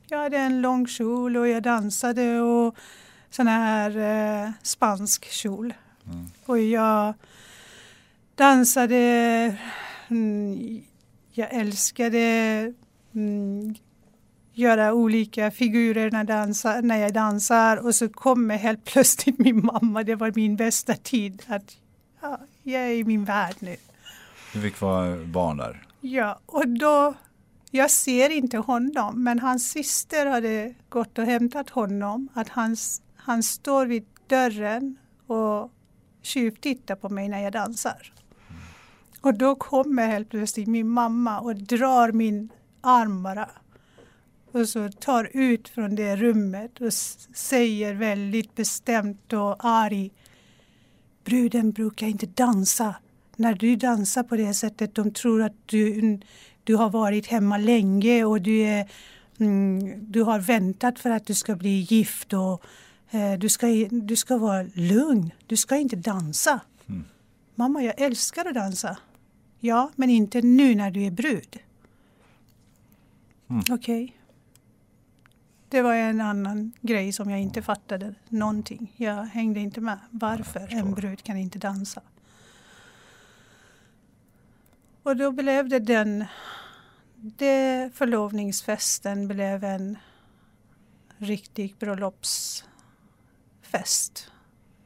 jag 0.08 0.18
hade 0.18 0.38
en 0.38 0.62
lång 0.62 0.88
kjol 0.88 1.38
och 1.38 1.48
jag 1.48 1.64
dansade 1.64 2.42
och 2.42 2.76
sån 3.30 3.48
här 3.48 3.98
uh, 4.46 4.52
spansk 4.64 5.26
kjol. 5.26 5.74
Mm. 6.06 6.26
Och 6.46 6.60
jag 6.60 7.14
dansade, 8.42 9.58
mm, 10.08 10.82
jag 11.32 11.54
älskade 11.54 12.20
mm, 13.16 13.76
göra 14.54 14.94
olika 14.94 15.52
figurer 15.52 16.12
när, 16.12 16.24
dansa, 16.24 16.82
när 16.82 16.98
jag 16.98 17.14
dansar 17.14 17.78
och 17.78 17.96
så 17.96 18.10
kommer 18.10 18.58
helt 18.58 18.86
plötsligt 18.86 19.40
min 19.40 19.66
mamma, 19.66 20.04
det 20.04 20.16
var 20.16 20.32
min 20.36 20.56
bästa 20.56 20.96
tid. 20.96 21.44
Att, 21.48 21.78
ja, 22.22 22.40
jag 22.64 22.82
är 22.82 22.90
i 22.90 23.04
min 23.04 23.26
värld 23.26 23.56
nu. 23.60 23.76
Du 24.54 24.62
fick 24.62 24.82
vara 24.82 25.18
barn 25.26 25.58
där? 25.58 25.84
Ja, 26.02 26.40
och 26.46 26.68
då, 26.68 27.14
jag 27.72 27.92
ser 27.92 28.30
inte 28.30 28.58
honom, 28.58 29.24
men 29.24 29.40
hans 29.40 29.72
syster 29.72 30.26
hade 30.26 30.74
gått 30.90 31.18
och 31.18 31.26
hämtat 31.26 31.70
honom. 31.70 32.28
Att 32.34 32.50
han, 32.50 32.78
han 33.16 33.44
står 33.44 33.86
vid 33.86 34.06
dörren 34.28 34.98
och 35.28 35.72
tjuvtittar 36.22 36.96
på 36.96 37.10
mig 37.10 37.30
när 37.30 37.44
jag 37.44 37.54
dansar. 37.54 38.14
Och 39.22 39.34
då 39.34 39.56
kommer 39.56 40.08
helt 40.08 40.30
plötsligt 40.30 40.68
min 40.68 40.90
mamma 40.90 41.40
och 41.40 41.56
drar 41.56 42.12
min 42.12 42.50
arm 42.82 43.24
bara. 43.24 43.50
Och 44.52 44.70
så 44.70 44.90
tar 44.90 45.30
ut 45.34 45.70
från 45.70 45.96
det 45.96 46.16
rummet 46.16 46.82
och 46.82 46.94
säger 47.34 47.94
väldigt 47.94 48.56
bestämt 48.56 49.34
och 49.34 49.66
arg. 49.66 50.12
Bruden 51.24 51.72
brukar 51.72 52.08
inte 52.08 52.26
dansa. 52.26 52.96
När 53.36 53.54
du 53.54 53.76
dansar 53.76 54.24
på 54.24 54.36
det 54.36 54.54
sättet, 54.54 54.96
de 54.96 55.14
tror 55.14 55.42
att 55.42 55.56
du, 55.66 56.20
du 56.64 56.76
har 56.76 56.90
varit 56.90 57.28
hemma 57.28 57.58
länge 57.58 58.26
och 58.26 58.42
du, 58.42 58.62
är, 58.62 58.92
mm, 59.40 60.12
du 60.12 60.24
har 60.24 60.40
väntat 60.40 61.00
för 61.00 61.10
att 61.10 61.26
du 61.26 61.34
ska 61.34 61.56
bli 61.56 61.88
gift. 61.90 62.34
Och, 62.34 62.64
eh, 63.12 63.34
du, 63.40 63.50
ska, 63.50 63.68
du 63.92 64.16
ska 64.16 64.38
vara 64.38 64.66
lugn, 64.74 65.32
du 65.48 65.58
ska 65.58 65.78
inte 65.78 65.96
dansa. 65.96 66.60
Mm. 66.90 67.04
Mamma, 67.56 67.84
jag 67.84 68.02
älskar 68.02 68.46
att 68.46 68.54
dansa. 68.54 68.98
Ja, 69.64 69.92
men 69.96 70.10
inte 70.10 70.42
nu 70.42 70.76
när 70.76 70.92
du 70.92 71.04
är 71.04 71.12
brud. 71.12 71.60
Mm. 73.50 73.64
Okej. 73.70 74.04
Okay. 74.04 74.12
Det 75.70 75.82
var 75.82 75.94
en 75.94 76.22
annan 76.22 76.72
grej 76.82 77.12
som 77.12 77.30
jag 77.30 77.42
inte 77.42 77.62
fattade 77.62 78.16
någonting. 78.30 78.94
Jag 78.98 79.24
hängde 79.24 79.60
inte 79.60 79.82
med. 79.82 80.00
Varför 80.10 80.74
en 80.74 80.94
brud 80.94 81.24
kan 81.24 81.38
inte 81.38 81.60
dansa? 81.60 82.02
Och 85.04 85.16
då 85.16 85.32
blev 85.32 85.70
det 85.70 85.80
den... 85.80 86.26
Det 87.16 87.90
förlovningsfesten 87.94 89.28
blev 89.28 89.64
en 89.64 89.98
riktig 91.18 91.76
bröllopsfest. 91.80 94.32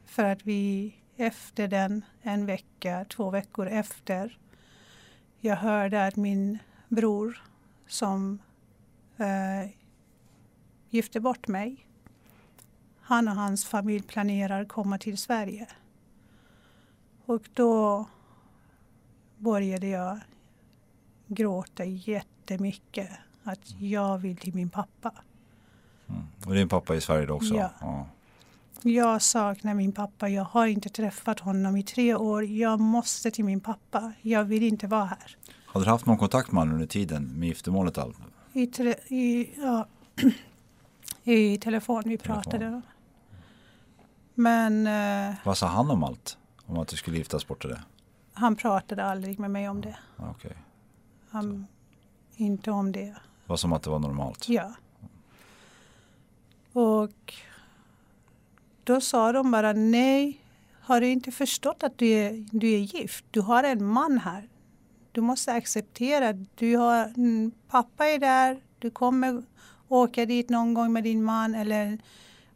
För 0.06 0.24
att 0.24 0.46
vi 0.46 0.96
efter 1.18 1.68
den, 1.68 2.06
en 2.22 2.46
vecka, 2.46 3.06
två 3.10 3.30
veckor 3.30 3.68
efter, 3.68 4.38
jag 5.46 5.56
hörde 5.56 6.06
att 6.06 6.16
min 6.16 6.60
bror 6.88 7.44
som 7.88 8.40
eh, 9.18 9.72
gifte 10.90 11.20
bort 11.20 11.48
mig. 11.48 11.88
Han 13.02 13.28
och 13.28 13.36
hans 13.36 13.66
familj 13.66 14.04
planerar 14.04 14.62
att 14.62 14.68
komma 14.68 14.98
till 14.98 15.18
Sverige. 15.18 15.68
Och 17.26 17.50
då 17.54 18.06
började 19.38 19.88
jag 19.88 20.20
gråta 21.28 21.86
jättemycket. 21.86 23.10
Att 23.44 23.82
jag 23.82 24.18
vill 24.18 24.38
till 24.38 24.56
min 24.56 24.70
pappa. 24.70 25.14
Mm. 26.08 26.24
Och 26.46 26.54
din 26.54 26.70
pappa 26.70 26.94
är 26.94 26.98
i 26.98 27.02
Sverige 27.02 27.26
då 27.26 27.34
också? 27.34 27.56
Ja. 27.56 27.72
ja. 27.82 28.08
Jag 28.82 29.22
saknar 29.22 29.74
min 29.74 29.92
pappa. 29.92 30.30
Jag 30.30 30.44
har 30.44 30.68
inte 30.68 30.90
träffat 30.90 31.40
honom 31.40 31.78
i 31.78 31.84
tre 31.84 32.16
år. 32.16 32.44
Jag 32.46 32.80
måste 32.80 33.32
till 33.32 33.46
min 33.46 33.60
pappa. 33.60 34.14
Jag 34.22 34.44
vill 34.44 34.64
inte 34.64 34.88
vara 34.88 35.06
här. 35.06 35.38
Har 35.66 35.82
du 35.82 35.88
haft 35.90 36.06
någon 36.06 36.18
kontakt 36.18 36.52
med 36.52 36.62
honom 36.62 36.74
under 36.74 36.88
tiden 36.88 37.40
med 37.40 37.48
giftermålet? 37.50 37.98
I, 38.54 38.68
tre, 38.68 38.96
i, 39.08 39.50
ja, 39.62 39.88
I 41.24 41.58
telefon 41.58 42.04
vi 42.06 42.18
pratade. 42.18 42.52
Telefon. 42.58 42.82
Men... 44.34 44.88
Eh, 44.88 45.36
Vad 45.46 45.58
sa 45.58 45.68
han 45.68 45.92
om 45.92 46.04
allt? 46.04 46.38
Om 46.66 46.78
att 46.78 46.88
du 46.88 46.98
skulle 46.98 47.18
giftas 47.18 47.48
bort 47.48 47.62
det? 47.62 47.82
Han 48.34 48.56
pratade 48.56 49.06
aldrig 49.06 49.40
med 49.40 49.52
mig 49.52 49.70
om 49.70 49.82
det. 49.82 49.98
Okay. 50.32 50.52
Han, 51.30 51.68
inte 52.36 52.72
om 52.72 52.92
det. 52.92 53.00
Det 53.06 53.16
var 53.46 53.58
som 53.58 53.74
att 53.74 53.84
det 53.84 53.90
var 53.90 54.00
normalt? 54.00 54.50
Ja. 54.50 54.74
Och 56.74 57.34
då 58.86 59.02
sa 59.02 59.32
de 59.32 59.52
bara 59.52 59.74
nej. 59.74 60.42
Har 60.82 61.02
du 61.02 61.08
inte 61.08 61.32
förstått 61.32 61.84
att 61.84 61.98
du 61.98 62.08
är, 62.08 62.46
du 62.52 62.74
är 62.74 62.78
gift? 62.78 63.26
Du 63.32 63.42
har 63.42 63.64
en 63.64 63.86
man 63.86 64.18
här. 64.18 64.50
Du 65.12 65.22
måste 65.22 65.54
acceptera. 65.54 66.34
Du 66.34 66.78
har, 66.78 67.04
mm, 67.18 67.52
pappa 67.70 68.06
är 68.06 68.20
där. 68.20 68.58
Du 68.80 68.92
kommer 68.92 69.44
åka 69.88 70.26
dit 70.26 70.50
någon 70.50 70.74
gång 70.74 70.94
med 70.94 71.04
din 71.04 71.24
man 71.24 71.56
eller 71.56 71.98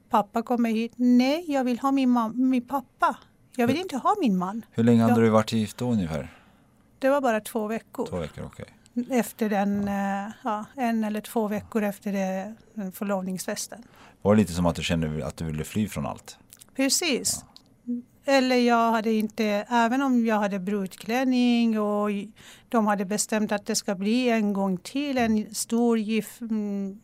pappa 0.10 0.42
kommer 0.42 0.70
hit. 0.70 0.94
Nej, 0.96 1.46
jag 1.48 1.64
vill 1.64 1.80
ha 1.80 1.92
min, 1.92 2.10
man, 2.10 2.50
min 2.50 2.68
pappa. 2.68 3.18
Jag 3.56 3.68
vill 3.68 3.78
inte 3.78 3.98
ha 3.98 4.16
min 4.20 4.38
man. 4.38 4.66
Hur 4.72 4.84
länge 4.84 5.02
hade 5.02 5.14
jag, 5.14 5.24
du 5.24 5.30
varit 5.30 5.52
gift 5.52 5.78
då 5.78 5.92
ungefär? 5.92 6.34
Det 7.00 7.10
var 7.10 7.22
bara 7.22 7.40
två 7.40 7.68
veckor. 7.68 8.06
Två 8.06 8.18
veckor, 8.18 8.46
okej. 8.46 8.66
Okay. 8.96 9.20
Efter 9.20 9.50
den, 9.50 9.88
ja. 9.88 10.26
Eh, 10.26 10.32
ja. 10.44 10.66
en 10.76 11.04
eller 11.04 11.22
två 11.22 11.48
veckor 11.48 11.84
efter 11.84 12.14
det, 12.14 12.56
förlovningsfesten. 12.92 13.84
Var 14.22 14.36
det 14.36 14.42
lite 14.42 14.54
som 14.54 14.66
att 14.66 14.76
du 14.76 14.84
kände 14.84 15.26
att 15.26 15.38
du 15.38 15.46
ville 15.46 15.64
fly 15.64 15.88
från 15.88 16.06
allt? 16.06 16.38
Precis. 16.76 17.40
Ja. 17.44 17.50
Eller 18.26 18.56
jag 18.56 18.92
hade 18.92 19.14
inte, 19.14 19.46
även 19.70 20.02
om 20.02 20.26
jag 20.26 20.36
hade 20.36 20.60
brudklänning 20.60 21.80
och 21.80 22.10
de 22.70 22.88
hade 22.88 23.06
bestämt 23.06 23.52
att 23.52 23.66
det 23.66 23.76
ska 23.76 23.96
bli 23.96 24.30
en 24.30 24.54
gång 24.54 24.78
till 24.78 25.18
en 25.18 25.56
stor 25.56 25.98
gift, 25.98 26.42
mm, 26.42 27.00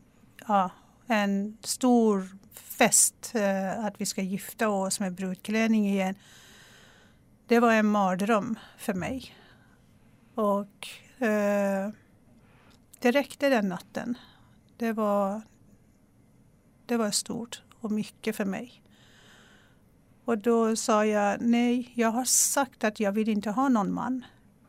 ja, 0.47 0.69
en 1.07 1.57
stor 1.61 2.37
fest, 2.53 3.31
eh, 3.35 3.85
att 3.85 4.01
vi 4.01 4.05
ska 4.05 4.21
gifta 4.21 4.69
oss 4.69 4.99
med 4.99 5.13
brudklänning 5.13 5.89
igen. 5.89 6.15
Det 7.47 7.59
var 7.59 7.73
en 7.73 7.85
mardröm 7.85 8.59
för 8.77 8.93
mig. 8.93 9.35
Och 10.35 10.87
eh, 11.27 11.89
det 12.99 13.11
räckte 13.11 13.49
den 13.49 13.69
natten. 13.69 14.17
Det 14.77 14.93
var, 14.93 15.41
det 16.87 16.97
var 16.97 17.11
stort 17.11 17.61
och 17.79 17.91
mycket 17.91 18.35
för 18.35 18.45
mig. 18.45 18.81
Och 20.25 20.37
då 20.37 20.75
sa 20.75 21.05
jag 21.05 21.41
nej, 21.41 21.91
jag 21.95 22.11
har 22.11 22.25
sagt 22.25 22.83
att 22.83 22.99
jag 22.99 23.11
vill 23.11 23.29
inte 23.29 23.49
ha 23.49 23.69
någon 23.69 23.93
man. 23.93 24.25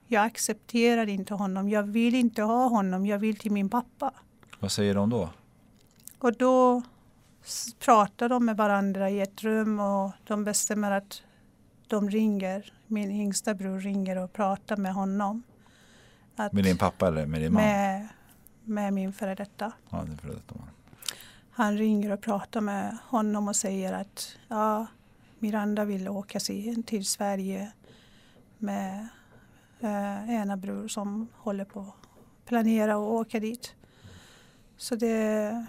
Jag 0.06 0.24
accepterar 0.24 1.06
inte 1.06 1.34
honom. 1.34 1.68
Jag 1.68 1.82
vill 1.82 2.14
inte 2.14 2.42
ha 2.42 2.68
honom. 2.68 3.06
Jag 3.06 3.18
vill 3.18 3.36
till 3.36 3.52
min 3.52 3.68
pappa. 3.68 4.12
Vad 4.60 4.72
säger 4.72 4.94
de 4.94 5.10
då? 5.10 5.30
Och 6.18 6.36
då 6.36 6.82
pratar 7.78 8.28
de 8.28 8.44
med 8.44 8.56
varandra 8.56 9.10
i 9.10 9.20
ett 9.20 9.42
rum 9.42 9.80
och 9.80 10.12
de 10.24 10.44
bestämmer 10.44 10.90
att 10.90 11.22
de 11.86 12.10
ringer. 12.10 12.72
Min 12.86 13.10
yngsta 13.10 13.54
bror 13.54 13.80
ringer 13.80 14.16
och 14.18 14.32
pratar 14.32 14.76
med 14.76 14.94
honom. 14.94 15.42
Att 16.36 16.52
med 16.52 16.64
din 16.64 16.78
pappa 16.78 17.08
eller 17.08 17.26
med 17.26 17.40
din 17.40 17.52
mamma? 17.52 17.66
Med, 17.66 18.08
med 18.64 18.92
min 18.92 19.12
före 19.12 19.34
detta. 19.34 19.72
Ja, 19.90 20.04
din 20.04 20.18
före 20.18 20.32
detta 20.32 20.54
man. 20.54 20.68
Han 21.56 21.78
ringer 21.78 22.10
och 22.12 22.20
pratar 22.20 22.60
med 22.60 22.98
honom 23.04 23.48
och 23.48 23.56
säger 23.56 23.92
att 23.92 24.38
ja, 24.48 24.86
Miranda 25.38 25.84
vill 25.84 26.08
åka 26.08 26.40
till 26.86 27.06
Sverige 27.06 27.72
med 28.58 29.08
eh, 29.80 30.30
ena 30.30 30.56
bror 30.56 30.88
som 30.88 31.28
håller 31.34 31.64
på 31.64 31.80
att 31.80 32.46
planera 32.46 32.92
att 32.92 32.98
åka 32.98 33.40
dit. 33.40 33.74
Så 34.76 34.96
det, 34.96 35.66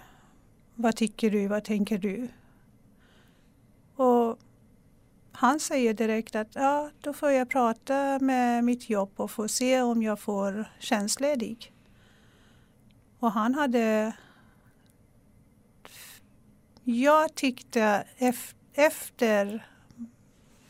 vad 0.74 0.96
tycker 0.96 1.30
du, 1.30 1.46
vad 1.46 1.64
tänker 1.64 1.98
du? 1.98 2.28
Och 3.96 4.38
han 5.32 5.60
säger 5.60 5.94
direkt 5.94 6.36
att 6.36 6.54
ja, 6.54 6.90
då 7.00 7.12
får 7.12 7.30
jag 7.30 7.50
prata 7.50 8.18
med 8.18 8.64
mitt 8.64 8.90
jobb 8.90 9.12
och 9.16 9.30
få 9.30 9.48
se 9.48 9.82
om 9.82 10.02
jag 10.02 10.20
får 10.20 10.70
tjänstledig. 10.78 11.72
Och 13.18 13.32
han 13.32 13.54
hade... 13.54 14.12
Jag 16.90 17.34
tyckte 17.34 18.04
efter 18.74 19.66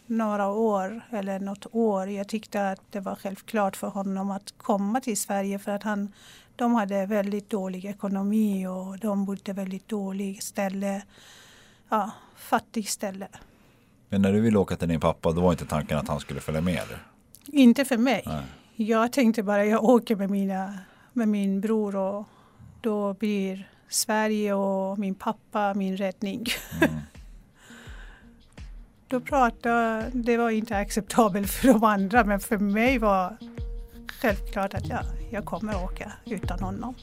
några 0.06 0.48
år 0.48 1.00
eller 1.10 1.40
något 1.40 1.66
år. 1.72 2.08
Jag 2.08 2.28
tyckte 2.28 2.70
att 2.70 2.80
det 2.90 3.00
var 3.00 3.14
självklart 3.14 3.76
för 3.76 3.88
honom 3.88 4.30
att 4.30 4.54
komma 4.56 5.00
till 5.00 5.20
Sverige 5.20 5.58
för 5.58 5.72
att 5.72 5.82
han, 5.82 6.12
de 6.56 6.74
hade 6.74 7.06
väldigt 7.06 7.50
dålig 7.50 7.84
ekonomi 7.84 8.66
och 8.66 8.98
de 8.98 9.24
bodde 9.24 9.52
väldigt 9.52 9.88
dåligt 9.88 10.42
ställe. 10.42 11.02
Ja, 11.88 12.10
fattigt 12.36 12.88
ställe. 12.88 13.28
Men 14.08 14.22
när 14.22 14.32
du 14.32 14.40
ville 14.40 14.58
åka 14.58 14.76
till 14.76 14.88
din 14.88 15.00
pappa 15.00 15.32
då 15.32 15.40
var 15.40 15.52
inte 15.52 15.66
tanken 15.66 15.98
att 15.98 16.08
han 16.08 16.20
skulle 16.20 16.40
följa 16.40 16.60
med? 16.60 16.74
Eller? 16.74 17.02
Inte 17.46 17.84
för 17.84 17.96
mig. 17.96 18.22
Nej. 18.26 18.42
Jag 18.74 19.12
tänkte 19.12 19.42
bara 19.42 19.64
jag 19.64 19.84
åker 19.84 20.16
med, 20.16 20.30
mina, 20.30 20.78
med 21.12 21.28
min 21.28 21.60
bror 21.60 21.96
och 21.96 22.26
då 22.80 23.14
blir 23.14 23.68
Sverige 23.88 24.54
och 24.54 24.98
min 24.98 25.14
pappa 25.14 25.74
min 25.74 25.96
räddning. 25.96 26.46
Mm. 26.80 26.94
då 29.08 29.20
pratade, 29.20 30.10
det 30.12 30.36
var 30.36 30.50
inte 30.50 30.76
acceptabelt 30.76 31.50
för 31.50 31.68
de 31.68 31.84
andra 31.84 32.24
men 32.24 32.40
för 32.40 32.58
mig 32.58 32.98
var 32.98 33.36
självklart 34.20 34.74
att 34.74 34.88
ja, 34.88 35.00
jag 35.30 35.44
kommer 35.44 35.84
åka 35.84 36.12
utan 36.26 36.60
honom. 36.60 36.94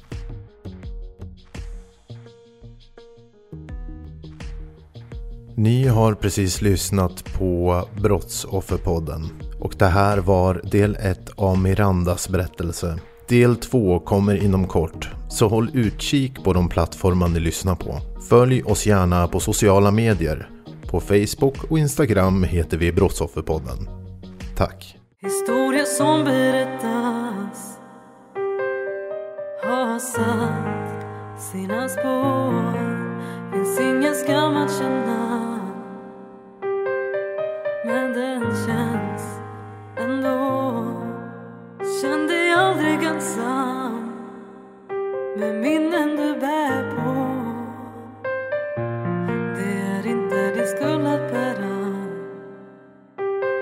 Ni 5.57 5.88
har 5.88 6.13
precis 6.13 6.61
lyssnat 6.61 7.23
på 7.38 7.83
Brottsofferpodden 8.01 9.21
och 9.59 9.75
det 9.77 9.86
här 9.86 10.17
var 10.17 10.61
del 10.63 10.95
1 10.95 11.29
av 11.36 11.57
Mirandas 11.57 12.29
berättelse. 12.29 12.99
Del 13.30 13.55
2 13.55 13.99
kommer 13.99 14.43
inom 14.43 14.67
kort, 14.67 15.09
så 15.30 15.47
håll 15.47 15.69
utkik 15.73 16.43
på 16.43 16.53
de 16.53 16.69
plattformar 16.69 17.28
ni 17.28 17.39
lyssnar 17.39 17.76
på. 17.76 17.99
Följ 18.30 18.63
oss 18.63 18.86
gärna 18.86 19.28
på 19.28 19.39
sociala 19.39 19.91
medier 19.91 20.49
på 20.91 20.99
Facebook 20.99 21.63
och 21.71 21.80
Instagram 21.80 22.43
heter 22.43 22.78
vi 22.78 22.91
Brottsofferpodden. 22.91 23.89
Tack! 24.55 24.97
Historia 25.21 25.86
som 25.86 26.23
berättas 26.23 27.80
har 29.63 29.99
satt 29.99 31.41
sina 31.51 31.89
spår 31.89 32.95
Finns 33.53 33.80
ingen 33.80 34.15
skam 34.15 34.57
att 34.57 34.80
känna 34.80 35.59
Men 37.86 38.13
den 38.13 38.41
känns 38.41 39.39
ändå 39.97 40.55
Känn 42.02 42.28
dig 42.28 42.54
aldrig 42.54 43.04
ensam 43.04 44.12
med 45.38 45.56
minnen 45.56 46.16
du 46.16 46.39
bär 46.39 46.91
på. 46.91 47.12
Det 49.56 49.72
är 49.98 50.08
inte 50.08 50.52
din 50.56 50.68
skuld 50.68 51.08
att 51.08 51.32
bära. 51.32 51.96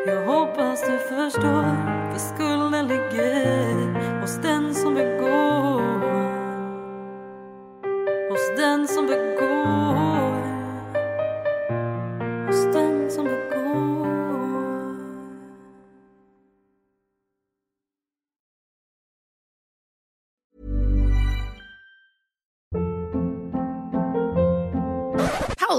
Jag 0.08 0.26
hoppas 0.26 0.82
du 0.82 0.98
förstår, 0.98 1.66
för 2.12 2.20
skulden 2.20 2.88
ligger. 2.88 3.63